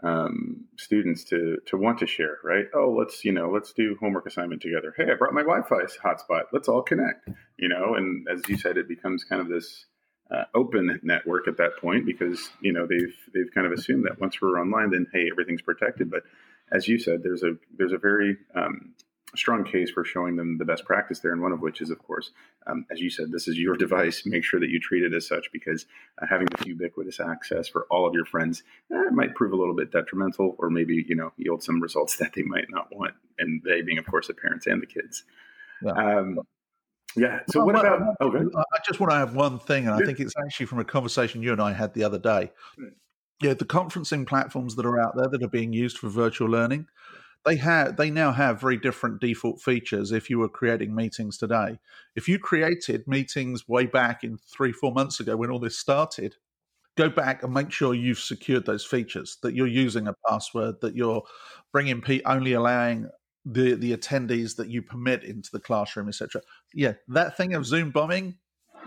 um, 0.02 0.64
students 0.76 1.22
to 1.24 1.58
to 1.66 1.76
want 1.76 1.98
to 2.00 2.06
share, 2.06 2.38
right? 2.42 2.66
Oh, 2.74 2.90
let's 2.98 3.24
you 3.24 3.32
know, 3.32 3.50
let's 3.50 3.72
do 3.72 3.96
homework 4.00 4.26
assignment 4.26 4.60
together. 4.60 4.92
Hey, 4.96 5.10
I 5.10 5.14
brought 5.14 5.34
my 5.34 5.42
Wi-Fi 5.42 5.82
hotspot. 6.02 6.44
Let's 6.52 6.68
all 6.68 6.82
connect. 6.82 7.28
You 7.58 7.68
know, 7.68 7.94
and 7.94 8.26
as 8.28 8.42
you 8.48 8.56
said, 8.56 8.76
it 8.76 8.88
becomes 8.88 9.22
kind 9.22 9.40
of 9.40 9.48
this 9.48 9.86
uh, 10.30 10.44
open 10.54 11.00
network 11.02 11.46
at 11.48 11.56
that 11.58 11.76
point 11.78 12.06
because 12.06 12.50
you 12.60 12.72
know 12.72 12.86
they've 12.86 13.14
they've 13.34 13.52
kind 13.54 13.66
of 13.66 13.72
assumed 13.72 14.04
that 14.04 14.20
once 14.20 14.40
we're 14.40 14.60
online, 14.60 14.90
then 14.90 15.06
hey, 15.12 15.28
everything's 15.30 15.62
protected. 15.62 16.10
But 16.10 16.22
as 16.72 16.88
you 16.88 16.98
said, 16.98 17.22
there's 17.22 17.42
a 17.42 17.56
there's 17.76 17.92
a 17.92 17.98
very 17.98 18.36
um, 18.54 18.94
strong 19.34 19.64
case 19.64 19.90
for 19.90 20.04
showing 20.04 20.36
them 20.36 20.58
the 20.58 20.64
best 20.64 20.84
practice 20.84 21.20
there, 21.20 21.32
and 21.32 21.42
one 21.42 21.52
of 21.52 21.60
which 21.60 21.80
is, 21.80 21.90
of 21.90 21.98
course, 21.98 22.30
um, 22.66 22.86
as 22.90 23.00
you 23.00 23.10
said, 23.10 23.30
this 23.30 23.48
is 23.48 23.58
your 23.58 23.76
device. 23.78 24.24
Make 24.24 24.44
sure 24.44 24.60
that 24.60 24.70
you 24.70 24.80
treat 24.80 25.02
it 25.02 25.14
as 25.14 25.26
such 25.26 25.50
because 25.52 25.86
uh, 26.20 26.26
having 26.28 26.46
this 26.46 26.66
ubiquitous 26.66 27.20
access 27.20 27.68
for 27.68 27.86
all 27.90 28.06
of 28.06 28.14
your 28.14 28.24
friends 28.24 28.62
eh, 28.92 29.10
might 29.12 29.34
prove 29.34 29.52
a 29.52 29.56
little 29.56 29.74
bit 29.74 29.92
detrimental, 29.92 30.56
or 30.58 30.70
maybe 30.70 31.04
you 31.06 31.14
know 31.14 31.32
yield 31.36 31.62
some 31.62 31.80
results 31.80 32.16
that 32.18 32.32
they 32.34 32.42
might 32.42 32.70
not 32.70 32.94
want. 32.94 33.14
And 33.38 33.62
they 33.64 33.82
being, 33.82 33.98
of 33.98 34.06
course, 34.06 34.28
the 34.28 34.34
parents 34.34 34.66
and 34.66 34.80
the 34.82 34.86
kids. 34.86 35.24
Yeah. 35.82 35.92
Um, 35.92 36.38
yeah. 37.16 37.40
So 37.50 37.64
what 37.64 37.78
about? 37.78 38.16
Oh, 38.20 38.32
I 38.32 38.78
just 38.86 39.00
want 39.00 39.12
to 39.12 39.16
have 39.16 39.34
one 39.34 39.58
thing, 39.58 39.86
and 39.86 39.94
I 39.94 40.04
think 40.04 40.20
it's 40.20 40.34
actually 40.44 40.66
from 40.66 40.78
a 40.78 40.84
conversation 40.84 41.42
you 41.42 41.52
and 41.52 41.60
I 41.60 41.72
had 41.72 41.94
the 41.94 42.04
other 42.04 42.18
day. 42.18 42.50
Hmm. 42.76 42.88
Yeah, 43.42 43.54
the 43.54 43.64
conferencing 43.64 44.26
platforms 44.26 44.76
that 44.76 44.86
are 44.86 45.00
out 45.00 45.16
there 45.16 45.26
that 45.28 45.42
are 45.42 45.48
being 45.48 45.72
used 45.72 45.98
for 45.98 46.08
virtual 46.08 46.48
learning 46.48 46.86
they 47.44 47.56
have 47.56 47.96
they 47.96 48.10
now 48.10 48.32
have 48.32 48.60
very 48.60 48.76
different 48.76 49.20
default 49.20 49.60
features 49.60 50.12
if 50.12 50.30
you 50.30 50.38
were 50.38 50.48
creating 50.48 50.94
meetings 50.94 51.38
today 51.38 51.78
if 52.14 52.28
you 52.28 52.38
created 52.38 53.06
meetings 53.06 53.68
way 53.68 53.86
back 53.86 54.22
in 54.24 54.36
three 54.36 54.72
four 54.72 54.92
months 54.92 55.20
ago 55.20 55.36
when 55.36 55.50
all 55.50 55.58
this 55.58 55.78
started 55.78 56.36
go 56.96 57.08
back 57.08 57.42
and 57.42 57.52
make 57.52 57.70
sure 57.70 57.94
you've 57.94 58.18
secured 58.18 58.66
those 58.66 58.84
features 58.84 59.38
that 59.42 59.54
you're 59.54 59.66
using 59.66 60.06
a 60.06 60.14
password 60.28 60.76
that 60.80 60.94
you're 60.94 61.22
bringing 61.72 62.00
p 62.00 62.22
only 62.24 62.52
allowing 62.52 63.08
the 63.44 63.74
the 63.74 63.96
attendees 63.96 64.56
that 64.56 64.68
you 64.68 64.82
permit 64.82 65.24
into 65.24 65.50
the 65.52 65.60
classroom 65.60 66.08
etc 66.08 66.40
yeah 66.74 66.92
that 67.08 67.36
thing 67.36 67.54
of 67.54 67.66
zoom 67.66 67.90
bombing 67.90 68.36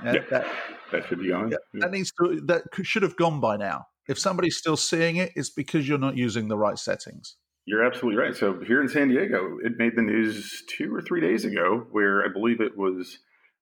yeah, 0.03 0.13
yeah. 0.13 0.21
That, 0.29 0.47
that 0.91 1.07
should 1.07 1.19
be 1.19 1.31
on 1.31 1.51
yeah, 1.51 1.57
that 1.75 1.91
needs 1.91 2.11
to 2.19 2.41
that 2.45 2.63
should 2.83 3.03
have 3.03 3.15
gone 3.15 3.39
by 3.39 3.57
now 3.57 3.85
if 4.07 4.19
somebody's 4.19 4.57
still 4.57 4.77
seeing 4.77 5.17
it 5.17 5.31
it's 5.35 5.49
because 5.49 5.87
you're 5.87 5.97
not 5.97 6.17
using 6.17 6.47
the 6.47 6.57
right 6.57 6.77
settings 6.77 7.35
you're 7.65 7.83
absolutely 7.83 8.21
right. 8.21 8.35
So 8.35 8.59
here 8.59 8.81
in 8.81 8.87
San 8.87 9.09
Diego, 9.09 9.57
it 9.63 9.73
made 9.77 9.95
the 9.95 10.03
news 10.03 10.63
two 10.67 10.93
or 10.93 11.01
three 11.01 11.19
days 11.19 11.45
ago, 11.45 11.87
where 11.91 12.23
I 12.23 12.27
believe 12.31 12.61
it 12.61 12.77
was 12.77 13.17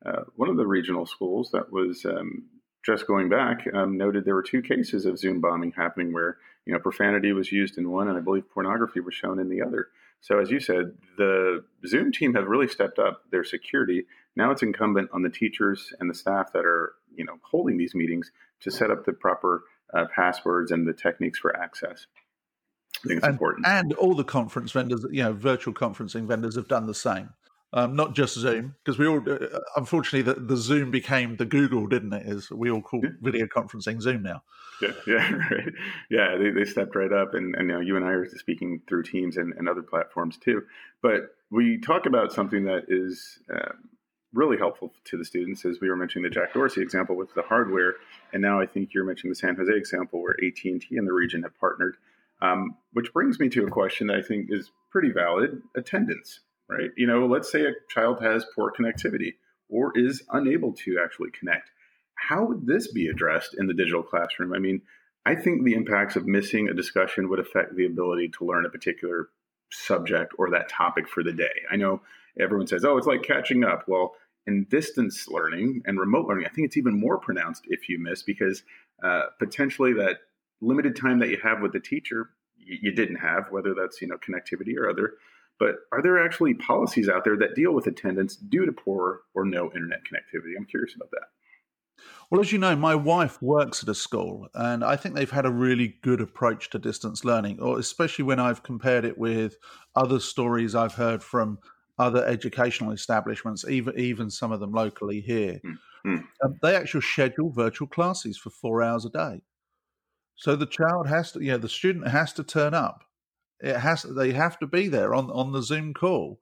uh, 0.05 0.23
one 0.35 0.49
of 0.49 0.57
the 0.57 0.67
regional 0.67 1.05
schools 1.05 1.51
that 1.53 1.71
was 1.71 2.05
um, 2.05 2.49
just 2.85 3.07
going 3.07 3.29
back 3.29 3.65
um, 3.73 3.97
noted 3.97 4.25
there 4.25 4.35
were 4.35 4.43
two 4.43 4.61
cases 4.61 5.05
of 5.05 5.17
Zoom 5.17 5.39
bombing 5.39 5.71
happening, 5.71 6.11
where 6.11 6.37
you 6.65 6.73
know 6.73 6.79
profanity 6.79 7.31
was 7.31 7.51
used 7.51 7.77
in 7.77 7.89
one, 7.89 8.09
and 8.09 8.17
I 8.17 8.21
believe 8.21 8.43
pornography 8.53 8.99
was 8.99 9.15
shown 9.15 9.39
in 9.39 9.47
the 9.47 9.61
other. 9.61 9.87
So 10.23 10.39
as 10.39 10.49
you 10.49 10.61
said, 10.61 10.93
the 11.17 11.65
Zoom 11.85 12.13
team 12.13 12.33
have 12.35 12.47
really 12.47 12.69
stepped 12.69 12.97
up 12.97 13.23
their 13.29 13.43
security. 13.43 14.05
Now 14.37 14.51
it's 14.51 14.63
incumbent 14.63 15.09
on 15.11 15.21
the 15.21 15.29
teachers 15.29 15.91
and 15.99 16.09
the 16.09 16.13
staff 16.13 16.53
that 16.53 16.65
are 16.65 16.93
you 17.13 17.25
know 17.25 17.35
holding 17.43 17.77
these 17.77 17.93
meetings 17.93 18.31
to 18.61 18.71
set 18.71 18.89
up 18.89 19.05
the 19.05 19.11
proper 19.11 19.63
uh, 19.93 20.05
passwords 20.15 20.71
and 20.71 20.87
the 20.87 20.93
techniques 20.93 21.39
for 21.39 21.55
access. 21.55 22.07
I 23.03 23.07
think 23.07 23.17
it's 23.17 23.25
and, 23.25 23.33
important. 23.33 23.67
And 23.67 23.93
all 23.93 24.15
the 24.15 24.23
conference 24.23 24.71
vendors, 24.71 25.05
you 25.11 25.23
know, 25.23 25.33
virtual 25.33 25.73
conferencing 25.73 26.25
vendors 26.25 26.55
have 26.55 26.69
done 26.69 26.87
the 26.87 26.93
same. 26.93 27.31
Um, 27.75 27.95
not 27.95 28.13
just 28.13 28.35
Zoom, 28.35 28.75
because 28.83 28.99
we 28.99 29.07
all, 29.07 29.19
uh, 29.27 29.59
unfortunately, 29.75 30.21
the, 30.21 30.39
the, 30.39 30.55
Zoom 30.55 30.91
became 30.91 31.37
the 31.37 31.45
Google, 31.45 31.87
didn't 31.87 32.13
it? 32.13 32.27
Is 32.27 32.51
we 32.51 32.69
all 32.69 32.83
call 32.83 33.01
yeah. 33.03 33.09
video 33.19 33.47
conferencing 33.47 33.99
Zoom 33.99 34.21
now. 34.21 34.43
Yeah, 34.79 34.91
yeah, 35.07 35.31
right. 35.51 35.73
Yeah, 36.07 36.37
they, 36.37 36.51
they 36.51 36.65
stepped 36.65 36.95
right 36.95 37.11
up, 37.11 37.33
and, 37.33 37.55
and 37.55 37.67
you 37.67 37.73
know, 37.73 37.79
you 37.79 37.95
and 37.95 38.05
I 38.05 38.09
are 38.09 38.27
speaking 38.37 38.81
through 38.87 39.03
Teams 39.03 39.37
and, 39.37 39.53
and 39.57 39.67
other 39.67 39.81
platforms 39.81 40.37
too. 40.37 40.61
But 41.01 41.35
we 41.49 41.79
talk 41.79 42.05
about 42.05 42.31
something 42.31 42.63
that 42.65 42.83
is 42.89 43.39
uh, 43.51 43.73
really 44.33 44.57
helpful 44.57 44.93
to 45.05 45.17
the 45.17 45.25
students, 45.25 45.65
as 45.65 45.79
we 45.81 45.89
were 45.89 45.97
mentioning 45.97 46.29
the 46.29 46.29
Jack 46.29 46.53
Dorsey 46.53 46.81
example 46.81 47.15
with 47.15 47.33
the 47.33 47.41
hardware, 47.41 47.95
and 48.33 48.41
now 48.43 48.61
I 48.61 48.67
think 48.67 48.93
you're 48.93 49.03
mentioning 49.03 49.31
the 49.31 49.35
San 49.35 49.55
Jose 49.55 49.73
example 49.73 50.21
where 50.21 50.35
AT 50.45 50.63
and 50.65 50.79
T 50.79 50.95
in 50.95 51.05
the 51.05 51.13
region 51.13 51.41
have 51.41 51.59
partnered 51.59 51.97
um, 52.43 52.75
which 52.91 53.11
brings 53.13 53.39
me 53.39 53.49
to 53.49 53.65
a 53.65 53.69
question 53.69 54.07
that 54.07 54.17
I 54.17 54.21
think 54.21 54.47
is 54.49 54.71
pretty 54.91 55.11
valid 55.11 55.61
attendance, 55.75 56.41
right? 56.69 56.89
You 56.97 57.07
know, 57.07 57.25
let's 57.25 57.51
say 57.51 57.65
a 57.65 57.73
child 57.89 58.21
has 58.21 58.45
poor 58.55 58.71
connectivity 58.77 59.35
or 59.69 59.91
is 59.95 60.23
unable 60.31 60.73
to 60.73 60.99
actually 61.03 61.31
connect. 61.31 61.71
How 62.15 62.45
would 62.45 62.65
this 62.65 62.91
be 62.91 63.07
addressed 63.07 63.55
in 63.57 63.67
the 63.67 63.73
digital 63.73 64.03
classroom? 64.03 64.53
I 64.53 64.59
mean, 64.59 64.81
I 65.25 65.35
think 65.35 65.63
the 65.63 65.73
impacts 65.73 66.15
of 66.15 66.25
missing 66.25 66.67
a 66.67 66.73
discussion 66.73 67.29
would 67.29 67.39
affect 67.39 67.75
the 67.75 67.85
ability 67.85 68.29
to 68.37 68.45
learn 68.45 68.65
a 68.65 68.69
particular 68.69 69.29
subject 69.71 70.33
or 70.37 70.49
that 70.51 70.69
topic 70.69 71.07
for 71.07 71.23
the 71.23 71.33
day. 71.33 71.63
I 71.71 71.75
know 71.75 72.01
everyone 72.39 72.67
says, 72.67 72.85
oh, 72.85 72.97
it's 72.97 73.07
like 73.07 73.23
catching 73.23 73.63
up. 73.63 73.85
Well, 73.87 74.15
in 74.45 74.65
distance 74.69 75.27
learning 75.27 75.81
and 75.85 75.99
remote 75.99 76.27
learning, 76.27 76.45
I 76.45 76.49
think 76.49 76.65
it's 76.65 76.77
even 76.77 76.99
more 76.99 77.17
pronounced 77.17 77.63
if 77.67 77.87
you 77.87 77.97
miss 77.99 78.23
because 78.23 78.63
uh, 79.03 79.23
potentially 79.39 79.93
that 79.93 80.17
limited 80.61 80.95
time 80.95 81.19
that 81.19 81.29
you 81.29 81.37
have 81.43 81.61
with 81.61 81.73
the 81.73 81.79
teacher 81.79 82.29
you, 82.57 82.77
you 82.81 82.91
didn't 82.91 83.17
have, 83.17 83.47
whether 83.51 83.73
that's 83.73 84.01
you 84.01 84.07
know 84.07 84.17
connectivity 84.17 84.77
or 84.77 84.89
other. 84.89 85.13
But 85.59 85.75
are 85.91 86.01
there 86.01 86.23
actually 86.23 86.55
policies 86.55 87.07
out 87.07 87.23
there 87.23 87.37
that 87.37 87.55
deal 87.55 87.73
with 87.73 87.87
attendance 87.87 88.35
due 88.35 88.65
to 88.65 88.71
poor 88.71 89.21
or 89.33 89.45
no 89.45 89.65
internet 89.65 90.01
connectivity? 90.01 90.53
I'm 90.57 90.65
curious 90.65 90.95
about 90.95 91.11
that. 91.11 91.27
Well, 92.29 92.41
as 92.41 92.51
you 92.51 92.57
know, 92.57 92.75
my 92.75 92.95
wife 92.95 93.41
works 93.41 93.83
at 93.83 93.89
a 93.89 93.95
school, 93.95 94.47
and 94.55 94.83
I 94.83 94.95
think 94.95 95.15
they've 95.15 95.29
had 95.29 95.45
a 95.45 95.51
really 95.51 95.99
good 96.01 96.19
approach 96.19 96.69
to 96.71 96.79
distance 96.79 97.23
learning, 97.23 97.59
or 97.59 97.77
especially 97.77 98.25
when 98.25 98.39
I've 98.39 98.63
compared 98.63 99.05
it 99.05 99.17
with 99.17 99.57
other 99.95 100.19
stories 100.19 100.73
I've 100.73 100.95
heard 100.95 101.23
from 101.23 101.59
other 101.99 102.25
educational 102.25 102.91
establishments, 102.91 103.65
even 103.67 103.97
even 103.99 104.29
some 104.31 104.51
of 104.51 104.59
them 104.59 104.71
locally 104.71 105.21
here. 105.21 105.61
Mm-hmm. 105.63 106.15
Um, 106.43 106.55
they 106.61 106.75
actually 106.75 107.01
schedule 107.01 107.51
virtual 107.51 107.87
classes 107.87 108.37
for 108.37 108.49
four 108.49 108.81
hours 108.81 109.05
a 109.05 109.09
day. 109.09 109.43
So 110.35 110.55
the 110.55 110.65
child 110.65 111.07
has 111.07 111.31
to, 111.33 111.43
you 111.43 111.51
know, 111.51 111.57
the 111.57 111.69
student 111.69 112.07
has 112.07 112.33
to 112.33 112.43
turn 112.43 112.73
up. 112.73 113.03
It 113.63 113.77
has 113.77 114.03
they 114.03 114.33
have 114.33 114.59
to 114.59 114.67
be 114.67 114.89
there 114.89 115.15
on 115.15 115.31
on 115.31 115.53
the 115.53 115.63
Zoom 115.63 115.93
call, 115.93 116.37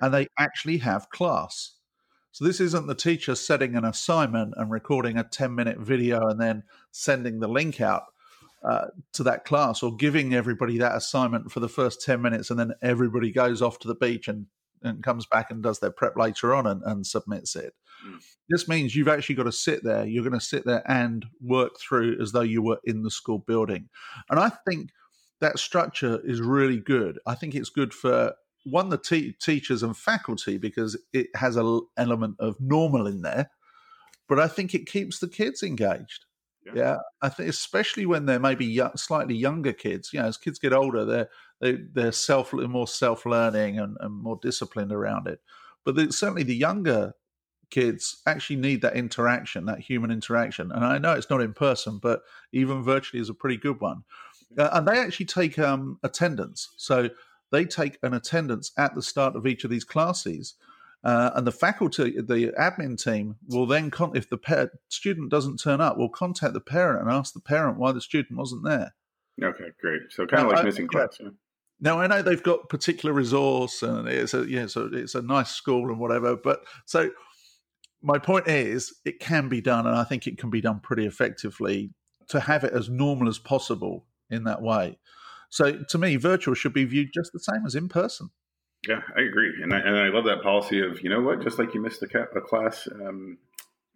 and 0.00 0.12
they 0.12 0.28
actually 0.38 0.78
have 0.78 1.10
class. 1.10 1.72
So 2.32 2.44
this 2.44 2.60
isn't 2.60 2.86
the 2.86 2.94
teacher 2.94 3.34
setting 3.34 3.76
an 3.76 3.84
assignment 3.86 4.52
and 4.58 4.70
recording 4.70 5.16
a 5.16 5.24
ten 5.24 5.54
minute 5.54 5.78
video 5.78 6.28
and 6.28 6.38
then 6.38 6.64
sending 6.92 7.40
the 7.40 7.48
link 7.48 7.80
out 7.80 8.02
uh, 8.62 8.88
to 9.14 9.22
that 9.22 9.46
class, 9.46 9.82
or 9.82 9.96
giving 9.96 10.34
everybody 10.34 10.76
that 10.78 10.94
assignment 10.94 11.50
for 11.50 11.60
the 11.60 11.68
first 11.68 12.02
ten 12.02 12.20
minutes, 12.20 12.50
and 12.50 12.60
then 12.60 12.74
everybody 12.82 13.32
goes 13.32 13.62
off 13.62 13.78
to 13.78 13.88
the 13.88 13.94
beach 13.94 14.28
and 14.28 14.46
and 14.82 15.02
comes 15.02 15.24
back 15.24 15.50
and 15.50 15.62
does 15.62 15.78
their 15.78 15.90
prep 15.90 16.16
later 16.18 16.54
on 16.54 16.66
and, 16.66 16.82
and 16.84 17.06
submits 17.06 17.56
it. 17.56 17.72
Mm. 18.06 18.22
This 18.50 18.68
means 18.68 18.94
you've 18.94 19.08
actually 19.08 19.36
got 19.36 19.44
to 19.44 19.52
sit 19.52 19.82
there. 19.82 20.04
You're 20.04 20.22
going 20.22 20.38
to 20.38 20.44
sit 20.44 20.66
there 20.66 20.82
and 20.86 21.24
work 21.40 21.80
through 21.80 22.20
as 22.20 22.32
though 22.32 22.42
you 22.42 22.60
were 22.60 22.78
in 22.84 23.02
the 23.02 23.10
school 23.10 23.38
building. 23.38 23.88
And 24.28 24.38
I 24.38 24.52
think 24.68 24.90
that 25.40 25.58
structure 25.58 26.20
is 26.24 26.40
really 26.40 26.78
good. 26.78 27.18
I 27.26 27.34
think 27.34 27.54
it's 27.54 27.68
good 27.68 27.92
for 27.92 28.34
one 28.64 28.88
the 28.88 28.98
te- 28.98 29.32
teachers 29.32 29.82
and 29.82 29.96
faculty 29.96 30.58
because 30.58 30.98
it 31.12 31.28
has 31.34 31.56
an 31.56 31.82
element 31.96 32.36
of 32.40 32.56
normal 32.60 33.06
in 33.06 33.22
there, 33.22 33.50
but 34.28 34.40
I 34.40 34.48
think 34.48 34.74
it 34.74 34.86
keeps 34.86 35.18
the 35.18 35.28
kids 35.28 35.62
engaged. 35.62 36.24
Yeah. 36.64 36.72
yeah. 36.74 36.96
I 37.22 37.28
think 37.28 37.48
especially 37.48 38.06
when 38.06 38.26
they're 38.26 38.40
maybe 38.40 38.66
young, 38.66 38.96
slightly 38.96 39.36
younger 39.36 39.72
kids. 39.72 40.12
You 40.12 40.20
know, 40.20 40.26
as 40.26 40.36
kids 40.36 40.58
get 40.58 40.72
older, 40.72 41.04
they're 41.04 41.28
they, 41.60 41.78
they're 41.92 42.12
self 42.12 42.52
more 42.52 42.88
self 42.88 43.24
learning 43.24 43.78
and, 43.78 43.96
and, 44.00 44.12
more 44.14 44.38
disciplined 44.42 44.92
around 44.92 45.28
it. 45.28 45.40
But 45.84 45.94
the, 45.94 46.12
certainly 46.12 46.42
the 46.42 46.56
younger 46.56 47.14
kids 47.70 48.20
actually 48.26 48.56
need 48.56 48.82
that 48.82 48.96
interaction, 48.96 49.66
that 49.66 49.80
human 49.80 50.10
interaction. 50.10 50.70
And 50.72 50.84
I 50.84 50.98
know 50.98 51.12
it's 51.12 51.30
not 51.30 51.40
in 51.40 51.52
person, 51.52 51.98
but 52.02 52.22
even 52.52 52.82
virtually 52.82 53.20
is 53.20 53.28
a 53.28 53.34
pretty 53.34 53.56
good 53.56 53.80
one. 53.80 54.02
Uh, 54.58 54.70
and 54.72 54.86
they 54.86 54.98
actually 54.98 55.26
take 55.26 55.58
um, 55.58 55.98
attendance. 56.02 56.70
So 56.76 57.10
they 57.52 57.64
take 57.64 57.98
an 58.02 58.14
attendance 58.14 58.72
at 58.76 58.94
the 58.94 59.02
start 59.02 59.36
of 59.36 59.46
each 59.46 59.64
of 59.64 59.70
these 59.70 59.84
classes. 59.84 60.54
Uh, 61.04 61.30
and 61.34 61.46
the 61.46 61.52
faculty, 61.52 62.12
the 62.20 62.52
admin 62.58 63.00
team 63.00 63.36
will 63.48 63.66
then, 63.66 63.90
con- 63.90 64.16
if 64.16 64.28
the 64.28 64.38
pa- 64.38 64.66
student 64.88 65.30
doesn't 65.30 65.58
turn 65.58 65.80
up, 65.80 65.96
will 65.96 66.08
contact 66.08 66.52
the 66.52 66.60
parent 66.60 67.02
and 67.02 67.10
ask 67.10 67.32
the 67.32 67.40
parent 67.40 67.78
why 67.78 67.92
the 67.92 68.00
student 68.00 68.38
wasn't 68.38 68.64
there. 68.64 68.94
Okay, 69.42 69.66
great. 69.80 70.00
So 70.10 70.26
kind 70.26 70.44
of 70.44 70.52
like 70.52 70.60
I, 70.60 70.62
missing 70.64 70.88
class. 70.88 71.18
Yeah. 71.20 71.28
Now 71.78 72.00
I 72.00 72.06
know 72.06 72.22
they've 72.22 72.42
got 72.42 72.70
particular 72.70 73.12
resource 73.12 73.82
and 73.82 74.08
it's 74.08 74.32
a 74.32 74.48
yeah, 74.48 74.66
so 74.66 74.88
it's 74.90 75.14
a 75.14 75.20
nice 75.20 75.50
school 75.50 75.90
and 75.90 76.00
whatever. 76.00 76.34
But 76.34 76.64
so 76.86 77.10
my 78.02 78.18
point 78.18 78.48
is, 78.48 78.94
it 79.04 79.20
can 79.20 79.48
be 79.48 79.60
done, 79.60 79.86
and 79.86 79.94
I 79.94 80.04
think 80.04 80.26
it 80.26 80.38
can 80.38 80.48
be 80.48 80.60
done 80.60 80.80
pretty 80.80 81.06
effectively 81.06 81.90
to 82.28 82.40
have 82.40 82.64
it 82.64 82.72
as 82.72 82.88
normal 82.88 83.28
as 83.28 83.38
possible 83.38 84.06
in 84.30 84.44
that 84.44 84.62
way. 84.62 84.98
So 85.50 85.84
to 85.90 85.98
me, 85.98 86.16
virtual 86.16 86.54
should 86.54 86.72
be 86.72 86.84
viewed 86.84 87.10
just 87.14 87.32
the 87.32 87.38
same 87.38 87.64
as 87.66 87.74
in 87.74 87.88
person. 87.88 88.30
Yeah, 88.86 89.00
I 89.16 89.22
agree, 89.22 89.52
and 89.62 89.74
I, 89.74 89.78
and 89.78 89.96
I 89.96 90.08
love 90.08 90.24
that 90.26 90.42
policy 90.42 90.80
of 90.80 91.02
you 91.02 91.10
know 91.10 91.20
what, 91.20 91.42
just 91.42 91.58
like 91.58 91.74
you 91.74 91.80
missed 91.80 92.02
a, 92.02 92.06
ca- 92.06 92.26
a 92.36 92.40
class 92.40 92.86
um, 92.92 93.38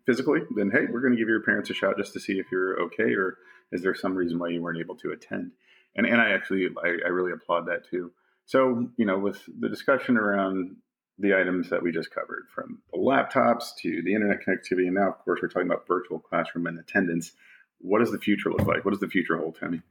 physically, 0.07 0.40
then 0.57 0.71
hey, 0.71 0.87
we're 0.90 1.01
going 1.01 1.12
to 1.12 1.19
give 1.19 1.29
your 1.29 1.43
parents 1.43 1.71
a 1.71 1.75
shot 1.75 1.97
just 1.97 2.12
to 2.14 2.21
see 2.21 2.38
if 2.38 2.47
you're 2.51 2.81
okay, 2.83 3.14
or 3.14 3.38
is 3.73 3.83
there 3.83 3.95
some 3.95 4.14
reason 4.14 4.38
why 4.38 4.49
you 4.49 4.61
weren't 4.62 4.81
able 4.81 4.97
to 4.97 5.12
attend? 5.12 5.53
And 5.97 6.07
and 6.07 6.21
I 6.21 6.31
actually 6.31 6.69
I, 6.83 6.88
I 7.05 7.09
really 7.09 7.33
applaud 7.33 7.66
that 7.66 7.88
too. 7.88 8.12
So 8.47 8.88
you 8.97 9.07
know, 9.07 9.19
with 9.19 9.40
the 9.61 9.69
discussion 9.69 10.16
around 10.16 10.77
the 11.19 11.35
items 11.35 11.69
that 11.71 11.83
we 11.83 11.93
just 11.93 12.11
covered, 12.11 12.47
from 12.53 12.81
the 12.93 12.99
laptops 12.99 13.75
to 13.83 14.03
the 14.03 14.14
internet 14.14 14.38
connectivity, 14.45 14.87
and 14.87 14.95
now 14.95 15.11
of 15.11 15.19
course 15.19 15.40
we're 15.43 15.49
talking 15.49 15.71
about 15.71 15.87
virtual 15.87 16.19
classroom 16.19 16.66
and 16.66 16.79
attendance. 16.79 17.33
What 17.81 18.01
does 18.01 18.11
the 18.11 18.19
future 18.19 18.51
look 18.51 18.66
like? 18.66 18.85
What 18.85 18.90
does 18.90 19.01
the 19.01 19.09
future 19.09 19.37
hold, 19.37 19.57
Tony? 19.59 19.83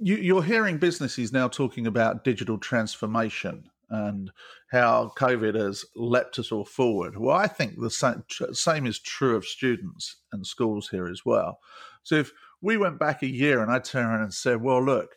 You, 0.00 0.38
are 0.38 0.42
hearing 0.42 0.78
businesses 0.78 1.32
now 1.32 1.48
talking 1.48 1.86
about 1.86 2.24
digital 2.24 2.58
transformation 2.58 3.70
and 3.90 4.30
how 4.70 5.12
COVID 5.16 5.54
has 5.54 5.84
leapt 5.94 6.38
us 6.38 6.50
all 6.50 6.64
forward. 6.64 7.16
Well, 7.16 7.36
I 7.36 7.46
think 7.46 7.78
the 7.78 7.90
same, 7.90 8.24
same 8.52 8.86
is 8.86 8.98
true 8.98 9.36
of 9.36 9.46
students 9.46 10.16
and 10.32 10.46
schools 10.46 10.88
here 10.88 11.06
as 11.06 11.24
well. 11.24 11.58
So 12.02 12.16
if 12.16 12.32
we 12.60 12.76
went 12.76 12.98
back 12.98 13.22
a 13.22 13.26
year 13.26 13.62
and 13.62 13.70
I 13.70 13.78
turned 13.78 14.08
around 14.08 14.22
and 14.22 14.34
said, 14.34 14.62
well, 14.62 14.82
look, 14.82 15.16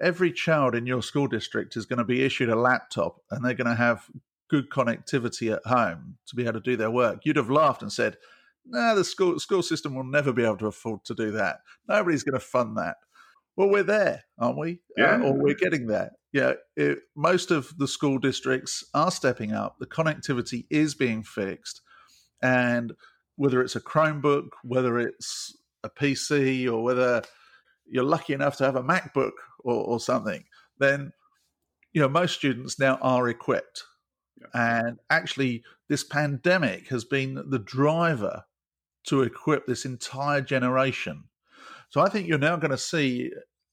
every 0.00 0.32
child 0.32 0.74
in 0.74 0.86
your 0.86 1.02
school 1.02 1.28
district 1.28 1.76
is 1.76 1.86
going 1.86 1.98
to 1.98 2.04
be 2.04 2.24
issued 2.24 2.48
a 2.48 2.56
laptop 2.56 3.20
and 3.30 3.44
they're 3.44 3.54
going 3.54 3.70
to 3.70 3.76
have 3.76 4.06
good 4.48 4.70
connectivity 4.70 5.52
at 5.52 5.64
home 5.66 6.18
to 6.26 6.36
be 6.36 6.44
able 6.44 6.54
to 6.54 6.60
do 6.60 6.76
their 6.76 6.90
work, 6.90 7.20
you'd 7.24 7.36
have 7.36 7.50
laughed 7.50 7.82
and 7.82 7.92
said, 7.92 8.16
no, 8.68 8.80
nah, 8.80 8.94
the 8.94 9.04
school 9.04 9.38
school 9.38 9.62
system 9.62 9.94
will 9.94 10.04
never 10.04 10.32
be 10.32 10.44
able 10.44 10.56
to 10.56 10.66
afford 10.66 11.04
to 11.04 11.14
do 11.14 11.30
that. 11.32 11.60
Nobody's 11.88 12.24
going 12.24 12.38
to 12.38 12.44
fund 12.44 12.76
that. 12.76 12.96
Well, 13.56 13.70
we're 13.70 13.82
there, 13.82 14.24
aren't 14.38 14.58
we? 14.58 14.80
Uh, 14.98 15.02
yeah. 15.02 15.16
Uh, 15.16 15.28
or 15.28 15.32
we're 15.34 15.54
getting 15.54 15.86
there. 15.86 16.12
Yeah. 16.32 16.54
It, 16.76 16.98
most 17.16 17.50
of 17.50 17.72
the 17.78 17.88
school 17.88 18.18
districts 18.18 18.84
are 18.94 19.10
stepping 19.10 19.52
up. 19.52 19.76
The 19.78 19.86
connectivity 19.86 20.66
is 20.70 20.94
being 20.94 21.22
fixed. 21.22 21.80
And 22.42 22.92
whether 23.36 23.62
it's 23.62 23.76
a 23.76 23.80
Chromebook, 23.80 24.48
whether 24.62 24.98
it's 24.98 25.56
a 25.82 25.90
PC, 25.90 26.70
or 26.70 26.82
whether 26.82 27.22
you're 27.86 28.04
lucky 28.04 28.32
enough 28.32 28.56
to 28.58 28.64
have 28.64 28.76
a 28.76 28.82
MacBook 28.82 29.32
or, 29.60 29.84
or 29.84 30.00
something, 30.00 30.44
then 30.78 31.12
you 31.92 32.00
know 32.00 32.08
most 32.08 32.34
students 32.34 32.78
now 32.78 32.98
are 33.00 33.28
equipped. 33.28 33.84
Yeah. 34.38 34.84
And 34.84 34.98
actually, 35.08 35.62
this 35.88 36.04
pandemic 36.04 36.88
has 36.88 37.04
been 37.04 37.42
the 37.48 37.58
driver 37.58 38.44
to 39.04 39.22
equip 39.22 39.66
this 39.66 39.84
entire 39.84 40.40
generation 40.40 41.24
so 41.90 42.00
I 42.00 42.08
think 42.08 42.28
you're 42.28 42.38
now 42.38 42.56
going 42.56 42.70
to 42.70 42.78
see 42.78 43.30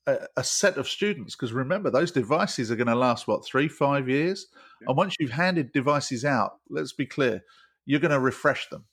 a, 0.07 0.27
a 0.37 0.43
set 0.43 0.77
of 0.77 0.87
students 0.87 1.35
because 1.35 1.53
remember 1.53 1.89
those 1.89 2.11
devices 2.11 2.71
are 2.71 2.75
going 2.75 2.87
to 2.87 2.95
last 2.95 3.27
what 3.27 3.45
three, 3.45 3.67
five 3.67 4.09
years, 4.09 4.47
yeah. 4.81 4.87
and 4.89 4.97
once 4.97 5.15
you've 5.19 5.31
handed 5.31 5.71
devices 5.71 6.25
out, 6.25 6.57
let's 6.69 6.93
be 6.93 7.05
clear, 7.05 7.43
you're 7.85 7.99
going 7.99 8.11
to 8.11 8.19
refresh 8.19 8.69
them. 8.69 8.85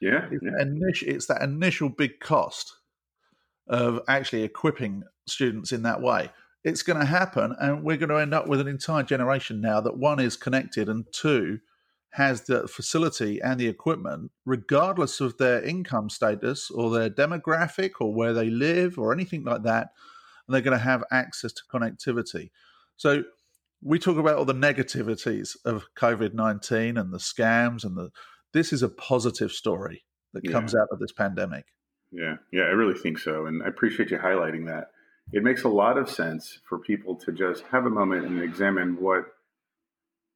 Yeah, 0.00 0.28
it's, 0.30 0.42
yeah. 0.42 0.62
Initial, 0.62 1.08
it's 1.08 1.26
that 1.26 1.42
initial 1.42 1.88
big 1.88 2.20
cost 2.20 2.74
of 3.68 4.00
actually 4.08 4.42
equipping 4.42 5.02
students 5.26 5.72
in 5.72 5.82
that 5.82 6.02
way. 6.02 6.30
It's 6.64 6.82
going 6.82 6.98
to 6.98 7.06
happen, 7.06 7.54
and 7.60 7.82
we're 7.82 7.96
going 7.96 8.08
to 8.10 8.16
end 8.16 8.34
up 8.34 8.46
with 8.46 8.60
an 8.60 8.68
entire 8.68 9.02
generation 9.02 9.60
now 9.60 9.80
that 9.80 9.96
one 9.96 10.20
is 10.20 10.36
connected 10.36 10.88
and 10.88 11.04
two 11.12 11.60
has 12.14 12.42
the 12.42 12.68
facility 12.68 13.40
and 13.42 13.58
the 13.58 13.66
equipment, 13.66 14.30
regardless 14.46 15.20
of 15.20 15.36
their 15.38 15.60
income 15.62 16.08
status 16.08 16.70
or 16.70 16.88
their 16.88 17.10
demographic 17.10 17.90
or 18.00 18.14
where 18.14 18.32
they 18.32 18.48
live 18.48 18.98
or 18.98 19.12
anything 19.12 19.42
like 19.42 19.64
that, 19.64 19.88
and 20.46 20.54
they're 20.54 20.62
going 20.62 20.78
to 20.78 20.84
have 20.84 21.02
access 21.10 21.52
to 21.52 21.62
connectivity. 21.72 22.50
So 22.96 23.24
we 23.82 23.98
talk 23.98 24.16
about 24.16 24.36
all 24.36 24.44
the 24.44 24.54
negativities 24.54 25.56
of 25.64 25.86
COVID 25.98 26.34
nineteen 26.34 26.96
and 26.96 27.12
the 27.12 27.18
scams 27.18 27.84
and 27.84 27.96
the. 27.96 28.10
This 28.52 28.72
is 28.72 28.84
a 28.84 28.88
positive 28.88 29.50
story 29.50 30.04
that 30.32 30.48
comes 30.48 30.76
out 30.76 30.86
of 30.92 31.00
this 31.00 31.10
pandemic. 31.10 31.64
Yeah, 32.12 32.36
yeah, 32.52 32.62
I 32.62 32.74
really 32.80 32.96
think 32.96 33.18
so, 33.18 33.46
and 33.46 33.60
I 33.64 33.66
appreciate 33.66 34.12
you 34.12 34.18
highlighting 34.18 34.66
that. 34.66 34.92
It 35.32 35.42
makes 35.42 35.64
a 35.64 35.68
lot 35.68 35.98
of 35.98 36.08
sense 36.08 36.60
for 36.68 36.78
people 36.78 37.16
to 37.16 37.32
just 37.32 37.64
have 37.72 37.86
a 37.86 37.90
moment 37.90 38.26
and 38.26 38.40
examine 38.40 39.00
what 39.00 39.24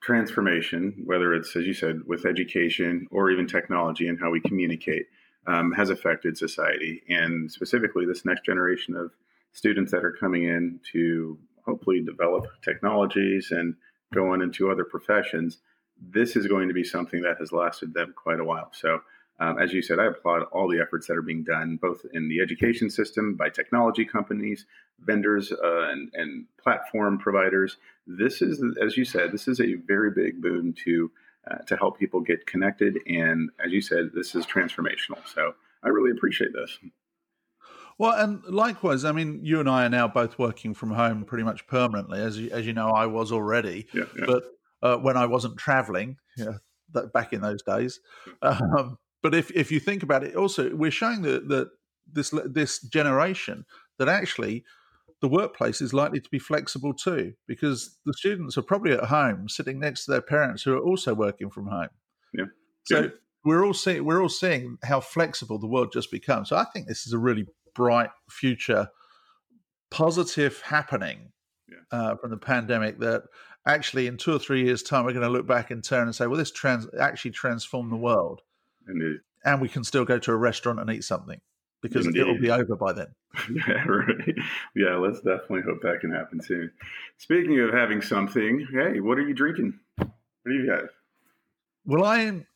transformation, 0.00 1.02
whether 1.04 1.34
it's, 1.34 1.54
as 1.56 1.66
you 1.66 1.74
said, 1.74 2.00
with 2.06 2.24
education 2.24 3.06
or 3.10 3.30
even 3.30 3.46
technology 3.46 4.08
and 4.08 4.18
how 4.20 4.30
we 4.30 4.40
communicate, 4.40 5.06
um, 5.46 5.72
has 5.72 5.90
affected 5.90 6.36
society. 6.36 7.02
And 7.08 7.50
specifically, 7.50 8.06
this 8.06 8.24
next 8.24 8.44
generation 8.44 8.94
of 8.94 9.12
students 9.52 9.92
that 9.92 10.04
are 10.04 10.12
coming 10.12 10.44
in 10.44 10.80
to 10.92 11.38
hopefully 11.64 12.02
develop 12.02 12.46
technologies 12.62 13.48
and 13.50 13.74
go 14.14 14.32
on 14.32 14.42
into 14.42 14.70
other 14.70 14.84
professions, 14.84 15.58
this 16.00 16.36
is 16.36 16.46
going 16.46 16.68
to 16.68 16.74
be 16.74 16.84
something 16.84 17.22
that 17.22 17.38
has 17.38 17.52
lasted 17.52 17.92
them 17.92 18.14
quite 18.16 18.40
a 18.40 18.44
while. 18.44 18.70
So, 18.72 19.00
um, 19.40 19.58
as 19.58 19.72
you 19.72 19.82
said, 19.82 19.98
I 19.98 20.06
applaud 20.06 20.42
all 20.52 20.68
the 20.68 20.80
efforts 20.80 21.06
that 21.06 21.16
are 21.16 21.22
being 21.22 21.44
done, 21.44 21.78
both 21.80 22.02
in 22.12 22.28
the 22.28 22.40
education 22.40 22.90
system 22.90 23.34
by 23.34 23.50
technology 23.50 24.04
companies, 24.04 24.66
vendors, 25.00 25.52
uh, 25.52 25.88
and, 25.90 26.10
and, 26.14 26.46
platform 26.60 27.18
providers. 27.18 27.76
This 28.06 28.42
is, 28.42 28.62
as 28.82 28.96
you 28.96 29.04
said, 29.04 29.32
this 29.32 29.48
is 29.48 29.60
a 29.60 29.74
very 29.86 30.10
big 30.10 30.42
boon 30.42 30.74
to 30.84 31.10
uh, 31.50 31.58
to 31.58 31.76
help 31.76 31.98
people 31.98 32.20
get 32.20 32.46
connected. 32.46 32.98
And 33.06 33.50
as 33.64 33.72
you 33.72 33.80
said, 33.80 34.10
this 34.12 34.34
is 34.34 34.44
transformational. 34.44 35.26
So 35.32 35.54
I 35.82 35.88
really 35.88 36.10
appreciate 36.10 36.52
this. 36.52 36.78
Well, 37.96 38.12
and 38.12 38.44
likewise, 38.44 39.04
I 39.04 39.12
mean, 39.12 39.40
you 39.42 39.60
and 39.60 39.68
I 39.68 39.86
are 39.86 39.88
now 39.88 40.08
both 40.08 40.38
working 40.38 40.74
from 40.74 40.90
home 40.90 41.24
pretty 41.24 41.44
much 41.44 41.66
permanently, 41.66 42.20
as 42.20 42.38
you, 42.38 42.50
as 42.50 42.66
you 42.66 42.72
know, 42.72 42.90
I 42.90 43.06
was 43.06 43.32
already. 43.32 43.86
Yeah, 43.94 44.04
yeah. 44.18 44.24
But 44.26 44.44
uh, 44.82 44.96
when 44.98 45.16
I 45.16 45.26
wasn't 45.26 45.56
traveling, 45.56 46.16
know, 46.36 46.58
that, 46.92 47.12
back 47.12 47.32
in 47.32 47.40
those 47.40 47.62
days. 47.62 48.00
Um, 48.42 48.98
but 49.22 49.34
if 49.34 49.50
if 49.52 49.70
you 49.72 49.80
think 49.80 50.02
about 50.02 50.24
it, 50.24 50.36
also 50.36 50.74
we're 50.74 50.90
showing 50.90 51.22
that 51.22 51.48
that 51.48 51.68
this 52.10 52.32
this 52.46 52.80
generation 52.80 53.64
that 53.98 54.08
actually 54.08 54.64
the 55.20 55.28
workplace 55.28 55.80
is 55.80 55.92
likely 55.92 56.20
to 56.20 56.30
be 56.30 56.38
flexible 56.38 56.94
too, 56.94 57.32
because 57.48 57.98
the 58.06 58.12
students 58.14 58.56
are 58.56 58.62
probably 58.62 58.92
at 58.92 59.04
home 59.04 59.48
sitting 59.48 59.80
next 59.80 60.04
to 60.04 60.12
their 60.12 60.22
parents 60.22 60.62
who 60.62 60.72
are 60.72 60.80
also 60.80 61.12
working 61.14 61.50
from 61.50 61.66
home. 61.66 61.88
Yeah. 62.32 62.44
So 62.84 63.00
Yeah. 63.00 63.08
we're 63.44 63.64
all 63.64 63.74
seeing 63.74 64.04
we're 64.04 64.22
all 64.22 64.28
seeing 64.28 64.78
how 64.84 65.00
flexible 65.00 65.58
the 65.58 65.66
world 65.66 65.92
just 65.92 66.10
becomes. 66.12 66.50
So 66.50 66.56
I 66.56 66.64
think 66.72 66.86
this 66.86 67.06
is 67.06 67.12
a 67.12 67.18
really 67.18 67.46
bright 67.74 68.10
future, 68.30 68.88
positive 69.90 70.60
happening 70.62 71.32
Yeah. 71.68 71.76
uh, 71.90 72.16
from 72.16 72.30
the 72.30 72.36
pandemic. 72.36 73.00
That 73.00 73.24
actually 73.66 74.06
in 74.06 74.16
two 74.16 74.32
or 74.34 74.38
three 74.38 74.64
years' 74.64 74.82
time 74.82 75.04
we're 75.04 75.12
going 75.12 75.26
to 75.26 75.28
look 75.32 75.46
back 75.46 75.70
in 75.70 75.82
turn 75.82 76.04
and 76.06 76.14
say, 76.14 76.26
well, 76.26 76.38
this 76.38 76.50
trans 76.52 76.86
actually 76.98 77.32
transformed 77.32 77.90
the 77.92 77.96
world, 77.96 78.40
And 78.88 79.20
and 79.44 79.60
we 79.60 79.68
can 79.68 79.84
still 79.84 80.04
go 80.04 80.18
to 80.18 80.32
a 80.32 80.36
restaurant 80.36 80.80
and 80.80 80.90
eat 80.90 81.04
something 81.04 81.40
because 81.80 82.06
Indeed. 82.06 82.20
it'll 82.20 82.38
be 82.40 82.50
over 82.50 82.74
by 82.76 82.92
then. 82.92 83.06
yeah, 83.54 83.84
right. 83.84 84.34
Yeah, 84.74 84.96
let's 84.96 85.20
definitely 85.20 85.62
hope 85.62 85.80
that 85.82 86.00
can 86.00 86.10
happen 86.10 86.40
soon. 86.42 86.70
Speaking 87.18 87.60
of 87.60 87.72
having 87.72 88.02
something, 88.02 88.66
hey, 88.72 89.00
what 89.00 89.18
are 89.18 89.26
you 89.26 89.34
drinking? 89.34 89.78
What 89.96 90.08
do 90.46 90.52
you 90.54 90.66
got? 90.66 90.84
Well, 91.84 92.04
I 92.04 92.20
am 92.20 92.46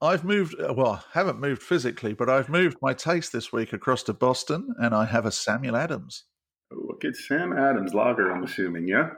I've 0.00 0.24
moved. 0.24 0.60
uh, 0.60 0.74
Well, 0.74 1.04
I 1.14 1.18
haven't 1.18 1.40
moved 1.40 1.62
physically, 1.62 2.12
but 2.14 2.28
I've 2.28 2.48
moved 2.48 2.78
my 2.82 2.92
taste 2.94 3.32
this 3.32 3.52
week 3.52 3.72
across 3.72 4.02
to 4.04 4.12
Boston, 4.12 4.74
and 4.78 4.94
I 4.94 5.04
have 5.06 5.24
a 5.24 5.32
Samuel 5.32 5.76
Adams. 5.76 6.24
Look 6.70 7.04
at 7.04 7.16
Sam 7.16 7.52
Adams 7.52 7.94
Lager, 7.94 8.30
I'm 8.30 8.42
assuming, 8.42 8.88
yeah? 8.88 9.10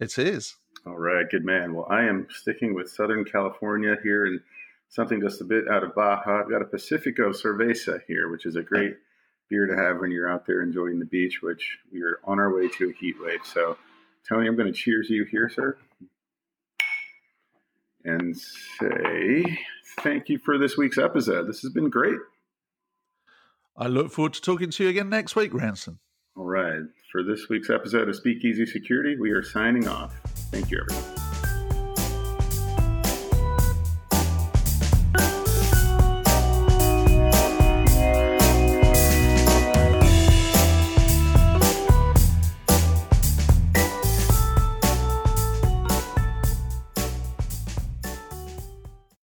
It 0.00 0.18
is. 0.18 0.56
All 0.86 0.98
right, 0.98 1.28
good 1.30 1.44
man. 1.44 1.74
Well, 1.74 1.86
I 1.90 2.02
am 2.04 2.26
sticking 2.30 2.74
with 2.74 2.90
Southern 2.90 3.24
California 3.24 3.96
here 4.02 4.26
and 4.26 4.40
something 4.88 5.20
just 5.20 5.40
a 5.40 5.44
bit 5.44 5.68
out 5.68 5.84
of 5.84 5.94
Baja. 5.94 6.40
I've 6.40 6.50
got 6.50 6.62
a 6.62 6.66
Pacifico 6.66 7.30
Cerveza 7.30 8.00
here, 8.06 8.30
which 8.30 8.46
is 8.46 8.56
a 8.56 8.62
great 8.62 8.96
beer 9.48 9.66
to 9.66 9.76
have 9.76 9.98
when 9.98 10.10
you're 10.10 10.30
out 10.30 10.46
there 10.46 10.62
enjoying 10.62 10.98
the 10.98 11.06
beach, 11.06 11.40
which 11.42 11.78
we 11.92 12.02
are 12.02 12.20
on 12.24 12.38
our 12.38 12.54
way 12.54 12.68
to 12.68 12.90
a 12.90 12.92
heat 12.92 13.16
wave. 13.20 13.40
So, 13.44 13.76
Tony, 14.28 14.46
I'm 14.46 14.56
going 14.56 14.72
to 14.72 14.78
cheers 14.78 15.08
you 15.08 15.24
here, 15.24 15.48
sir, 15.48 15.78
and 18.04 18.36
say 18.36 19.58
thank 20.00 20.28
you 20.28 20.38
for 20.38 20.58
this 20.58 20.76
week's 20.76 20.98
episode. 20.98 21.48
This 21.48 21.60
has 21.62 21.72
been 21.72 21.90
great. 21.90 22.18
I 23.76 23.86
look 23.86 24.10
forward 24.10 24.34
to 24.34 24.40
talking 24.40 24.70
to 24.70 24.84
you 24.84 24.90
again 24.90 25.08
next 25.08 25.36
week, 25.36 25.54
Ranson. 25.54 25.98
All 26.36 26.44
right. 26.44 26.82
For 27.10 27.22
this 27.22 27.48
week's 27.48 27.70
episode 27.70 28.08
of 28.08 28.16
Speakeasy 28.16 28.66
Security, 28.66 29.16
we 29.18 29.30
are 29.30 29.42
signing 29.42 29.88
off. 29.88 30.14
Thank 30.50 30.70
you, 30.70 30.80
everyone. 30.80 31.17